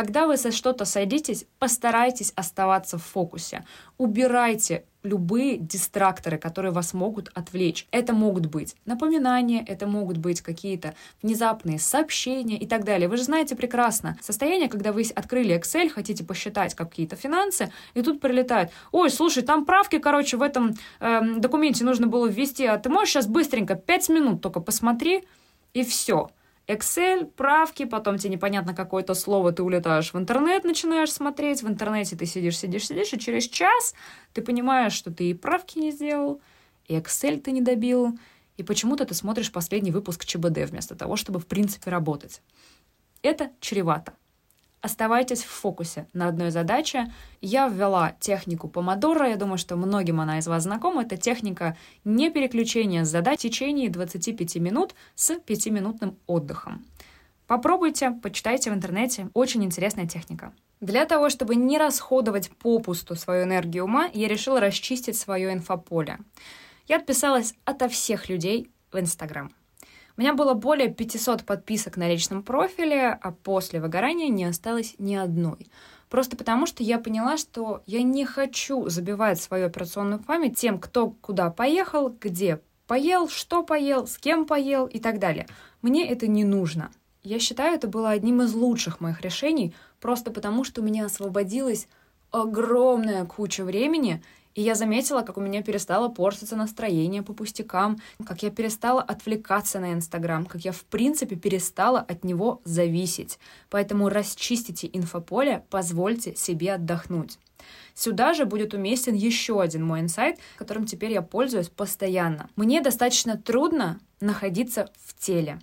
Когда 0.00 0.26
вы 0.26 0.38
со 0.38 0.50
что-то 0.50 0.86
садитесь, 0.86 1.44
постарайтесь 1.58 2.32
оставаться 2.34 2.96
в 2.96 3.02
фокусе. 3.02 3.66
Убирайте 3.98 4.86
любые 5.02 5.58
дистракторы, 5.58 6.38
которые 6.38 6.72
вас 6.72 6.94
могут 6.94 7.28
отвлечь. 7.34 7.86
Это 7.90 8.14
могут 8.14 8.46
быть 8.46 8.76
напоминания, 8.86 9.62
это 9.62 9.86
могут 9.86 10.16
быть 10.16 10.40
какие-то 10.40 10.94
внезапные 11.22 11.78
сообщения 11.78 12.56
и 12.56 12.66
так 12.66 12.84
далее. 12.84 13.10
Вы 13.10 13.18
же 13.18 13.24
знаете 13.24 13.54
прекрасно 13.54 14.16
состояние, 14.22 14.70
когда 14.70 14.92
вы 14.92 15.04
открыли 15.14 15.54
Excel, 15.54 15.90
хотите 15.90 16.24
посчитать 16.24 16.74
какие-то 16.74 17.16
финансы, 17.16 17.70
и 17.92 18.00
тут 18.00 18.22
прилетает, 18.22 18.70
ой, 18.92 19.10
слушай, 19.10 19.42
там 19.42 19.66
правки, 19.66 19.98
короче, 19.98 20.38
в 20.38 20.42
этом 20.42 20.76
э, 21.00 21.20
документе 21.36 21.84
нужно 21.84 22.06
было 22.06 22.26
ввести, 22.26 22.64
а 22.64 22.78
ты 22.78 22.88
можешь 22.88 23.10
сейчас 23.10 23.26
быстренько, 23.26 23.74
5 23.74 24.08
минут 24.08 24.40
только 24.40 24.60
посмотри, 24.60 25.24
и 25.74 25.84
все. 25.84 26.30
Excel, 26.70 27.24
правки, 27.26 27.84
потом 27.84 28.16
тебе 28.18 28.34
непонятно 28.34 28.74
какое-то 28.74 29.14
слово, 29.14 29.50
ты 29.50 29.62
улетаешь 29.62 30.12
в 30.12 30.18
интернет, 30.18 30.62
начинаешь 30.62 31.12
смотреть, 31.12 31.62
в 31.62 31.68
интернете 31.68 32.16
ты 32.16 32.26
сидишь, 32.26 32.58
сидишь, 32.58 32.86
сидишь, 32.86 33.12
и 33.12 33.18
через 33.18 33.48
час 33.48 33.94
ты 34.32 34.40
понимаешь, 34.40 34.92
что 34.92 35.10
ты 35.10 35.30
и 35.30 35.34
правки 35.34 35.78
не 35.78 35.90
сделал, 35.90 36.40
и 36.86 36.94
Excel 36.94 37.40
ты 37.40 37.50
не 37.50 37.60
добил, 37.60 38.16
и 38.56 38.62
почему-то 38.62 39.04
ты 39.04 39.14
смотришь 39.14 39.50
последний 39.50 39.90
выпуск 39.90 40.24
ЧБД 40.24 40.58
вместо 40.68 40.94
того, 40.94 41.16
чтобы 41.16 41.40
в 41.40 41.46
принципе 41.46 41.90
работать. 41.90 42.40
Это 43.22 43.50
чревато. 43.60 44.12
Оставайтесь 44.82 45.42
в 45.42 45.48
фокусе 45.48 46.06
на 46.14 46.28
одной 46.28 46.50
задаче. 46.50 47.12
Я 47.42 47.68
ввела 47.68 48.14
технику 48.18 48.66
помодора. 48.66 49.28
Я 49.28 49.36
думаю, 49.36 49.58
что 49.58 49.76
многим 49.76 50.20
она 50.20 50.38
из 50.38 50.46
вас 50.46 50.62
знакома. 50.62 51.02
Это 51.02 51.18
техника 51.18 51.76
не 52.04 52.30
переключения 52.30 53.04
задач 53.04 53.40
в 53.40 53.42
течение 53.42 53.90
25 53.90 54.56
минут 54.56 54.94
с 55.14 55.32
5-минутным 55.32 56.16
отдыхом. 56.26 56.84
Попробуйте, 57.46 58.12
почитайте 58.22 58.70
в 58.70 58.74
интернете. 58.74 59.28
Очень 59.34 59.64
интересная 59.64 60.06
техника. 60.06 60.52
Для 60.80 61.04
того, 61.04 61.28
чтобы 61.28 61.56
не 61.56 61.76
расходовать 61.76 62.50
попусту 62.56 63.16
свою 63.16 63.44
энергию 63.44 63.84
ума, 63.84 64.08
я 64.14 64.28
решила 64.28 64.60
расчистить 64.60 65.18
свое 65.18 65.52
инфополе. 65.52 66.18
Я 66.88 66.96
отписалась 66.96 67.54
ото 67.66 67.88
всех 67.88 68.30
людей 68.30 68.70
в 68.90 68.98
Инстаграм. 68.98 69.52
Меня 70.20 70.34
было 70.34 70.52
более 70.52 70.92
500 70.92 71.46
подписок 71.46 71.96
на 71.96 72.06
личном 72.06 72.42
профиле, 72.42 73.18
а 73.22 73.32
после 73.32 73.80
выгорания 73.80 74.28
не 74.28 74.44
осталось 74.44 74.94
ни 74.98 75.14
одной. 75.14 75.70
Просто 76.10 76.36
потому, 76.36 76.66
что 76.66 76.82
я 76.82 76.98
поняла, 76.98 77.38
что 77.38 77.82
я 77.86 78.02
не 78.02 78.26
хочу 78.26 78.86
забивать 78.90 79.40
свою 79.40 79.68
операционную 79.68 80.22
память 80.22 80.58
тем, 80.58 80.78
кто 80.78 81.08
куда 81.08 81.48
поехал, 81.48 82.10
где 82.10 82.60
поел, 82.86 83.30
что 83.30 83.62
поел, 83.62 84.06
с 84.06 84.18
кем 84.18 84.44
поел 84.44 84.84
и 84.84 84.98
так 84.98 85.20
далее. 85.20 85.46
Мне 85.80 86.06
это 86.06 86.26
не 86.26 86.44
нужно. 86.44 86.90
Я 87.22 87.38
считаю, 87.38 87.74
это 87.74 87.88
было 87.88 88.10
одним 88.10 88.42
из 88.42 88.52
лучших 88.52 89.00
моих 89.00 89.22
решений, 89.22 89.74
просто 90.00 90.30
потому 90.30 90.64
что 90.64 90.82
у 90.82 90.84
меня 90.84 91.06
освободилась 91.06 91.88
огромная 92.30 93.24
куча 93.24 93.64
времени, 93.64 94.22
И 94.54 94.62
я 94.62 94.74
заметила, 94.74 95.22
как 95.22 95.36
у 95.36 95.40
меня 95.40 95.62
перестало 95.62 96.08
портиться 96.08 96.56
настроение 96.56 97.22
по 97.22 97.32
пустякам, 97.32 98.00
как 98.26 98.42
я 98.42 98.50
перестала 98.50 99.00
отвлекаться 99.00 99.78
на 99.78 99.92
Инстаграм, 99.92 100.44
как 100.44 100.62
я, 100.62 100.72
в 100.72 100.84
принципе, 100.84 101.36
перестала 101.36 102.00
от 102.00 102.24
него 102.24 102.60
зависеть. 102.64 103.38
Поэтому 103.68 104.08
расчистите 104.08 104.90
инфополе, 104.92 105.64
позвольте 105.70 106.34
себе 106.34 106.74
отдохнуть. 106.74 107.38
Сюда 107.94 108.34
же 108.34 108.44
будет 108.44 108.74
уместен 108.74 109.14
еще 109.14 109.60
один 109.60 109.84
мой 109.84 110.00
инсайт, 110.00 110.38
которым 110.56 110.86
теперь 110.86 111.12
я 111.12 111.22
пользуюсь 111.22 111.68
постоянно. 111.68 112.48
Мне 112.56 112.80
достаточно 112.80 113.36
трудно 113.36 114.00
находиться 114.20 114.90
в 115.04 115.14
теле. 115.18 115.60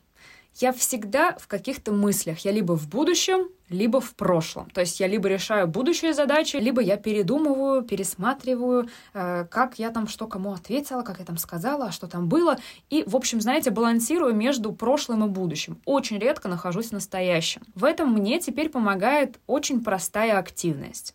Я 0.60 0.74
всегда 0.74 1.36
в 1.38 1.47
каких-то 1.47 1.91
мыслях. 1.91 2.39
Я 2.39 2.51
либо 2.51 2.76
в 2.76 2.89
будущем, 2.89 3.49
либо 3.70 4.01
в 4.01 4.16
прошлом. 4.16 4.70
То 4.72 4.82
есть 4.82 4.99
я 4.99 5.05
либо 5.05 5.30
решаю 5.30 5.68
будущие 5.68 6.16
задачи, 6.16 6.55
либо 6.55 6.82
я 6.82 6.97
передумываю, 6.97 7.84
пересматриваю, 7.84 8.89
э, 9.14 9.45
как 9.51 9.78
я 9.78 9.91
там 9.91 10.08
что 10.08 10.26
кому 10.26 10.53
ответила, 10.53 11.03
как 11.03 11.20
я 11.20 11.26
там 11.26 11.38
сказала, 11.38 11.91
что 11.91 12.08
там 12.08 12.28
было. 12.28 12.58
И, 12.89 13.03
в 13.05 13.16
общем, 13.16 13.39
знаете, 13.39 13.70
балансирую 13.70 14.34
между 14.34 14.74
прошлым 14.74 15.26
и 15.26 15.28
будущим. 15.28 15.80
Очень 15.86 16.18
редко 16.18 16.47
нахожусь 16.47 16.88
в 16.88 16.93
настоящем. 16.93 17.62
В 17.76 17.84
этом 17.84 18.12
мне 18.12 18.39
теперь 18.39 18.70
помогает 18.70 19.39
очень 19.45 19.84
простая 19.84 20.39
активность. 20.39 21.14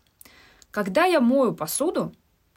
Когда 0.71 1.03
я 1.03 1.19
мою 1.19 1.53
посуду 1.53 2.13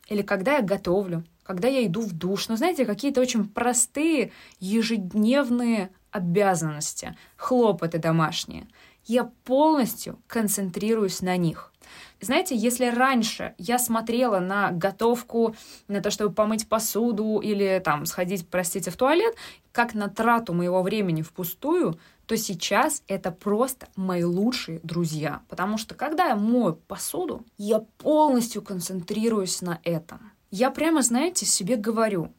или 0.08 0.22
когда 0.22 0.58
я 0.58 0.62
готовлю, 0.62 1.24
когда 1.42 1.68
я 1.68 1.84
иду 1.84 2.00
в 2.00 2.12
душ, 2.12 2.48
ну, 2.48 2.56
знаете, 2.56 2.84
какие-то 2.84 3.20
очень 3.20 3.48
простые 3.48 4.32
ежедневные 4.58 5.90
обязанности, 6.16 7.16
хлопоты 7.36 7.98
домашние, 7.98 8.66
я 9.04 9.30
полностью 9.44 10.18
концентрируюсь 10.26 11.22
на 11.22 11.36
них. 11.36 11.72
Знаете, 12.20 12.56
если 12.56 12.86
раньше 12.86 13.54
я 13.58 13.78
смотрела 13.78 14.40
на 14.40 14.72
готовку, 14.72 15.54
на 15.86 16.00
то, 16.00 16.10
чтобы 16.10 16.34
помыть 16.34 16.68
посуду 16.68 17.40
или 17.40 17.80
там 17.84 18.06
сходить, 18.06 18.48
простите, 18.48 18.90
в 18.90 18.96
туалет, 18.96 19.36
как 19.70 19.94
на 19.94 20.08
трату 20.08 20.54
моего 20.54 20.82
времени 20.82 21.22
впустую, 21.22 21.98
то 22.26 22.36
сейчас 22.36 23.02
это 23.06 23.30
просто 23.30 23.86
мои 23.94 24.24
лучшие 24.24 24.80
друзья. 24.82 25.42
Потому 25.48 25.78
что 25.78 25.94
когда 25.94 26.26
я 26.26 26.36
мою 26.36 26.74
посуду, 26.74 27.44
я 27.58 27.80
полностью 27.98 28.62
концентрируюсь 28.62 29.60
на 29.60 29.78
этом. 29.84 30.32
Я 30.50 30.70
прямо, 30.70 31.02
знаете, 31.02 31.44
себе 31.46 31.76
говорю, 31.76 32.32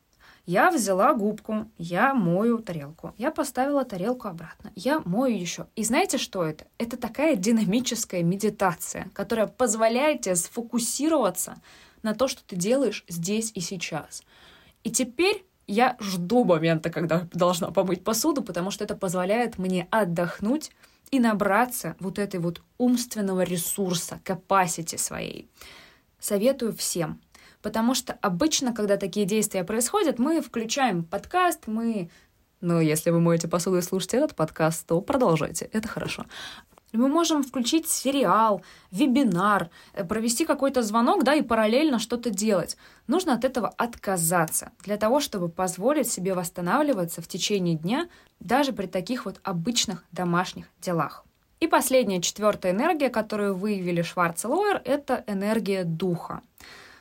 я 0.48 0.72
взяла 0.72 1.14
губку, 1.14 1.70
я 1.78 2.14
мою 2.14 2.60
тарелку. 2.60 3.14
Я 3.18 3.32
поставила 3.32 3.84
тарелку 3.84 4.30
обратно. 4.30 4.72
Я 4.76 5.02
мою 5.04 5.38
еще. 5.38 5.68
И 5.76 5.84
знаете, 5.84 6.18
что 6.18 6.43
это? 6.43 6.66
Это 6.78 6.95
такая 6.95 7.36
динамическая 7.36 8.24
медитация, 8.24 9.10
которая 9.14 9.48
позволяет 9.48 10.22
тебе 10.22 10.38
сфокусироваться 10.38 11.58
на 12.02 12.16
то, 12.16 12.30
что 12.30 12.43
ты 12.45 12.56
делаешь 12.56 13.04
здесь 13.10 13.52
и 13.56 13.60
сейчас. 13.60 14.24
И 14.86 14.89
теперь 14.89 15.45
я 15.68 15.98
жду 16.00 16.45
момента, 16.45 16.89
когда 16.89 17.28
должна 17.34 17.72
помыть 17.72 18.06
посуду, 18.06 18.41
потому 18.41 18.72
что 18.72 18.86
это 18.86 18.95
позволяет 18.95 19.58
мне 19.58 19.86
отдохнуть 19.91 20.72
и 21.12 21.20
набраться 21.20 21.98
вот 22.00 22.20
этой 22.20 22.39
вот 22.39 22.62
умственного 22.78 23.41
ресурса, 23.41 24.22
capacity 24.24 24.98
своей. 24.98 25.50
Советую 26.20 26.74
всем. 26.74 27.20
Потому 27.62 27.95
что 27.95 28.18
обычно, 28.22 28.74
когда 28.74 28.97
такие 28.97 29.26
действия 29.26 29.64
происходят, 29.64 30.20
мы 30.20 30.41
включаем 30.41 31.03
подкаст, 31.03 31.68
мы 31.68 32.10
ну, 32.60 32.80
если 32.80 33.12
вы 33.12 33.20
моете 33.20 33.47
посуду 33.47 33.78
и 33.78 33.82
слушаете 33.82 34.18
этот 34.18 34.36
подкаст, 34.36 34.88
то 34.88 34.99
продолжайте, 34.99 35.70
это 35.74 35.88
хорошо. 35.88 36.26
Мы 36.93 37.10
можем 37.10 37.43
включить 37.43 37.88
сериал, 37.88 38.64
вебинар, 38.91 39.70
э, 39.93 40.05
провести 40.05 40.45
какой-то 40.45 40.82
звонок, 40.82 41.24
да, 41.24 41.36
и 41.36 41.41
параллельно 41.41 41.99
что-то 41.99 42.30
делать. 42.30 42.78
Нужно 43.08 43.34
от 43.34 43.43
этого 43.43 43.68
отказаться 43.78 44.72
для 44.84 44.97
того, 44.97 45.20
чтобы 45.20 45.49
позволить 45.49 46.10
себе 46.10 46.34
восстанавливаться 46.34 47.22
в 47.22 47.28
течение 47.28 47.76
дня 47.76 48.08
даже 48.39 48.72
при 48.72 48.88
таких 48.88 49.26
вот 49.26 49.39
обычных 49.43 50.05
домашних 50.12 50.66
делах. 50.82 51.26
И 51.60 51.68
последняя, 51.68 52.22
четвертая 52.22 52.72
энергия, 52.72 53.10
которую 53.10 53.55
выявили 53.55 54.01
Шварц 54.01 54.45
это 54.45 55.24
энергия 55.28 55.84
духа. 55.84 56.41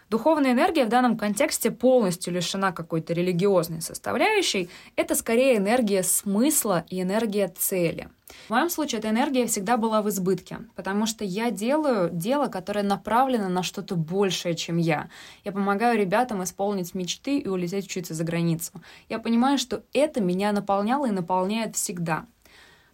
Духовная 0.08 0.52
энергия 0.52 0.84
в 0.84 0.88
данном 0.88 1.16
контексте 1.16 1.72
полностью 1.72 2.32
лишена 2.32 2.70
какой-то 2.70 3.12
религиозной 3.12 3.80
составляющей. 3.82 4.68
Это 4.94 5.16
скорее 5.16 5.56
энергия 5.56 6.04
смысла 6.04 6.84
и 6.88 7.02
энергия 7.02 7.48
цели. 7.48 8.08
В 8.46 8.50
моем 8.50 8.70
случае 8.70 9.00
эта 9.00 9.10
энергия 9.10 9.46
всегда 9.46 9.76
была 9.76 10.02
в 10.02 10.08
избытке, 10.08 10.58
потому 10.76 11.06
что 11.06 11.24
я 11.24 11.50
делаю 11.50 12.10
дело, 12.12 12.46
которое 12.46 12.82
направлено 12.82 13.48
на 13.48 13.62
что-то 13.64 13.96
большее, 13.96 14.54
чем 14.54 14.76
я. 14.76 15.08
Я 15.44 15.52
помогаю 15.52 15.98
ребятам 15.98 16.42
исполнить 16.44 16.94
мечты 16.94 17.38
и 17.38 17.48
улететь 17.48 17.86
учиться 17.86 18.14
за 18.14 18.22
границу. 18.24 18.72
Я 19.08 19.18
понимаю, 19.18 19.58
что 19.58 19.82
это 19.92 20.20
меня 20.20 20.52
наполняло 20.52 21.06
и 21.06 21.12
наполняет 21.12 21.74
всегда. 21.76 22.26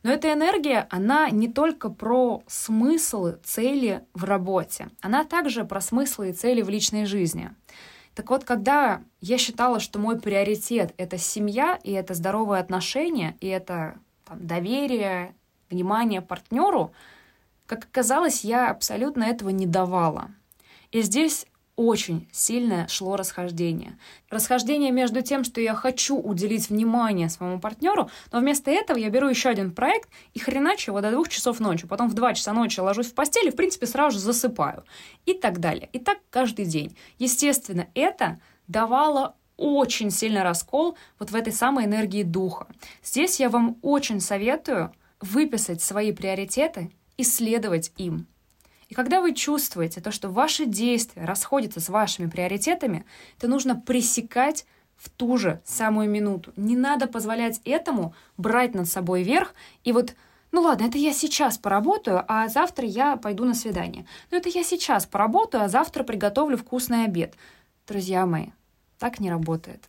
Но 0.02 0.12
эта 0.12 0.32
энергия, 0.32 0.86
она 0.90 1.30
не 1.30 1.48
только 1.48 1.88
про 1.88 2.42
смыслы, 2.46 3.38
цели 3.44 4.04
в 4.14 4.24
работе, 4.24 4.88
она 5.00 5.24
также 5.24 5.64
про 5.64 5.80
смыслы 5.80 6.30
и 6.30 6.32
цели 6.32 6.62
в 6.62 6.68
личной 6.68 7.06
жизни. 7.06 7.50
Так 8.14 8.28
вот, 8.30 8.44
когда 8.44 9.02
я 9.20 9.38
считала, 9.38 9.80
что 9.80 9.98
мой 9.98 10.20
приоритет— 10.20 10.92
это 10.96 11.18
семья, 11.18 11.78
и 11.82 11.92
это 11.92 12.14
здоровые 12.14 12.60
отношения, 12.60 13.36
и 13.40 13.46
это 13.46 13.98
там, 14.24 14.44
доверие, 14.46 15.34
внимание 15.70 16.20
партнеру, 16.20 16.92
как 17.66 17.84
оказалось, 17.84 18.44
я 18.44 18.70
абсолютно 18.70 19.24
этого 19.24 19.48
не 19.48 19.66
давала. 19.66 20.30
И 20.90 21.00
здесь 21.00 21.46
очень 21.86 22.28
сильное 22.32 22.86
шло 22.88 23.16
расхождение. 23.16 23.98
Расхождение 24.30 24.92
между 24.92 25.22
тем, 25.22 25.44
что 25.44 25.60
я 25.60 25.74
хочу 25.74 26.16
уделить 26.16 26.68
внимание 26.68 27.28
своему 27.28 27.58
партнеру, 27.58 28.10
но 28.30 28.40
вместо 28.40 28.70
этого 28.70 28.98
я 28.98 29.10
беру 29.10 29.28
еще 29.28 29.48
один 29.48 29.72
проект 29.72 30.08
и 30.32 30.38
хреначу 30.38 30.92
его 30.92 31.00
до 31.00 31.10
двух 31.10 31.28
часов 31.28 31.60
ночи. 31.60 31.86
Потом 31.86 32.08
в 32.08 32.14
два 32.14 32.34
часа 32.34 32.52
ночи 32.52 32.80
ложусь 32.80 33.08
в 33.08 33.14
постель 33.14 33.48
и, 33.48 33.50
в 33.50 33.56
принципе, 33.56 33.86
сразу 33.86 34.18
же 34.18 34.24
засыпаю. 34.24 34.84
И 35.26 35.34
так 35.34 35.58
далее. 35.60 35.88
И 35.92 35.98
так 35.98 36.18
каждый 36.30 36.64
день. 36.66 36.96
Естественно, 37.18 37.88
это 37.94 38.40
давало 38.68 39.34
очень 39.56 40.10
сильный 40.10 40.42
раскол 40.42 40.96
вот 41.18 41.30
в 41.30 41.34
этой 41.34 41.52
самой 41.52 41.84
энергии 41.84 42.22
духа. 42.22 42.66
Здесь 43.02 43.40
я 43.40 43.48
вам 43.48 43.78
очень 43.82 44.20
советую 44.20 44.92
выписать 45.20 45.82
свои 45.82 46.12
приоритеты 46.12 46.90
и 47.16 47.24
следовать 47.24 47.92
им. 47.96 48.26
И 48.92 48.94
когда 48.94 49.22
вы 49.22 49.32
чувствуете 49.32 50.02
то, 50.02 50.10
что 50.10 50.28
ваши 50.28 50.66
действия 50.66 51.24
расходятся 51.24 51.80
с 51.80 51.88
вашими 51.88 52.28
приоритетами, 52.28 53.06
то 53.40 53.48
нужно 53.48 53.74
пресекать 53.74 54.66
в 54.96 55.08
ту 55.08 55.38
же 55.38 55.62
самую 55.64 56.10
минуту. 56.10 56.52
Не 56.56 56.76
надо 56.76 57.06
позволять 57.06 57.62
этому 57.64 58.14
брать 58.36 58.74
над 58.74 58.86
собой 58.86 59.22
верх 59.22 59.54
и 59.82 59.92
вот 59.92 60.14
ну 60.50 60.60
ладно, 60.60 60.84
это 60.84 60.98
я 60.98 61.14
сейчас 61.14 61.56
поработаю, 61.56 62.22
а 62.28 62.48
завтра 62.48 62.86
я 62.86 63.16
пойду 63.16 63.46
на 63.46 63.54
свидание. 63.54 64.04
Ну 64.30 64.36
это 64.36 64.50
я 64.50 64.62
сейчас 64.62 65.06
поработаю, 65.06 65.64
а 65.64 65.68
завтра 65.70 66.04
приготовлю 66.04 66.58
вкусный 66.58 67.06
обед. 67.06 67.34
Друзья 67.88 68.26
мои, 68.26 68.48
так 68.98 69.20
не 69.20 69.30
работает. 69.30 69.88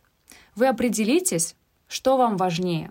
Вы 0.54 0.66
определитесь, 0.66 1.56
что 1.88 2.16
вам 2.16 2.38
важнее. 2.38 2.90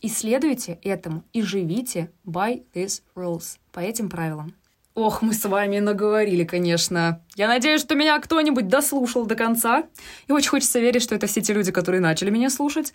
Исследуйте 0.00 0.78
этому 0.82 1.24
и 1.34 1.42
живите 1.42 2.10
by 2.24 2.64
these 2.72 3.02
rules, 3.14 3.58
по 3.70 3.80
этим 3.80 4.08
правилам. 4.08 4.54
Ох, 4.94 5.22
мы 5.22 5.32
с 5.32 5.46
вами 5.46 5.78
наговорили, 5.78 6.44
конечно. 6.44 7.22
Я 7.34 7.48
надеюсь, 7.48 7.80
что 7.80 7.94
меня 7.94 8.18
кто-нибудь 8.18 8.68
дослушал 8.68 9.24
до 9.24 9.34
конца. 9.34 9.84
И 10.26 10.32
очень 10.32 10.50
хочется 10.50 10.80
верить, 10.80 11.02
что 11.02 11.14
это 11.14 11.26
все 11.26 11.40
те 11.40 11.54
люди, 11.54 11.72
которые 11.72 12.02
начали 12.02 12.28
меня 12.28 12.50
слушать. 12.50 12.92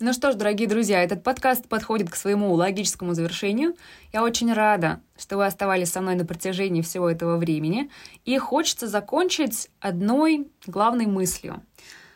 Ну 0.00 0.12
что 0.12 0.32
ж, 0.32 0.34
дорогие 0.34 0.68
друзья, 0.68 1.04
этот 1.04 1.22
подкаст 1.22 1.68
подходит 1.68 2.10
к 2.10 2.16
своему 2.16 2.52
логическому 2.54 3.14
завершению. 3.14 3.76
Я 4.12 4.24
очень 4.24 4.52
рада, 4.52 5.02
что 5.16 5.36
вы 5.36 5.46
оставались 5.46 5.92
со 5.92 6.00
мной 6.00 6.16
на 6.16 6.24
протяжении 6.24 6.82
всего 6.82 7.08
этого 7.08 7.36
времени. 7.36 7.90
И 8.24 8.36
хочется 8.38 8.88
закончить 8.88 9.70
одной 9.78 10.48
главной 10.66 11.06
мыслью. 11.06 11.62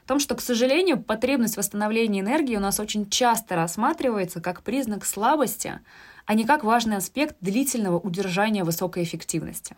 В 0.05 0.09
том, 0.09 0.19
что, 0.19 0.35
к 0.35 0.41
сожалению, 0.41 1.01
потребность 1.01 1.57
восстановления 1.57 2.21
энергии 2.21 2.57
у 2.57 2.61
нас 2.61 2.81
очень 2.81 3.09
часто 3.09 3.55
рассматривается 3.55 4.41
как 4.41 4.63
признак 4.63 5.05
слабости– 5.05 5.79
а 6.27 6.35
не 6.35 6.45
как 6.45 6.65
важный 6.65 6.97
аспект 6.97 7.37
длительного 7.41 7.99
удержания 7.99 8.65
высокой 8.65 9.03
эффективности. 9.03 9.77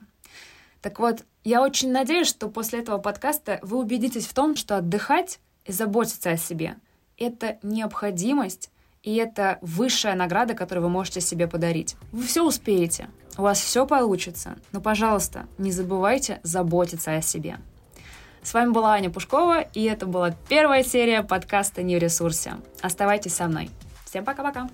Так 0.81 0.99
вот, 0.99 1.25
я 1.45 1.63
очень 1.63 1.91
надеюсь, 1.91 2.29
что 2.29 2.49
после 2.49 2.81
этого 2.81 2.99
подкаста 2.99 3.59
вы 3.63 3.79
убедитесь 3.79 4.27
в 4.27 4.35
том, 4.35 4.57
что 4.57 4.77
отдыхать 4.77 5.41
и 5.65 5.73
заботиться 5.73 6.31
о 6.31 6.37
себе— 6.37 6.77
это 7.19 7.59
необходимость, 7.63 8.71
и 9.03 9.15
это 9.15 9.59
высшая 9.63 10.15
награда, 10.15 10.55
которую 10.55 10.85
вы 10.85 10.91
можете 10.91 11.21
себе 11.21 11.47
подарить. 11.47 11.97
Вы 12.13 12.25
все 12.25 12.45
успеете, 12.45 13.09
у 13.39 13.43
вас 13.43 13.61
все 13.61 13.87
получится, 13.87 14.57
но, 14.73 14.81
пожалуйста, 14.81 15.47
не 15.59 15.71
забывайте 15.71 16.41
заботиться 16.43 17.15
о 17.15 17.23
себе. 17.23 17.59
С 18.43 18.55
вами 18.55 18.71
была 18.71 18.93
Аня 18.93 19.11
Пушкова, 19.11 19.61
и 19.61 19.83
это 19.85 20.07
была 20.07 20.35
первая 20.49 20.85
серия 20.85 21.23
подкаста 21.23 21.83
«Не 21.83 21.97
в 21.97 21.99
ресурсе». 21.99 22.55
Оставайтесь 22.81 23.35
со 23.35 23.49
мной. 23.49 23.71
Всем 24.05 24.25
пока-пока! 24.25 24.69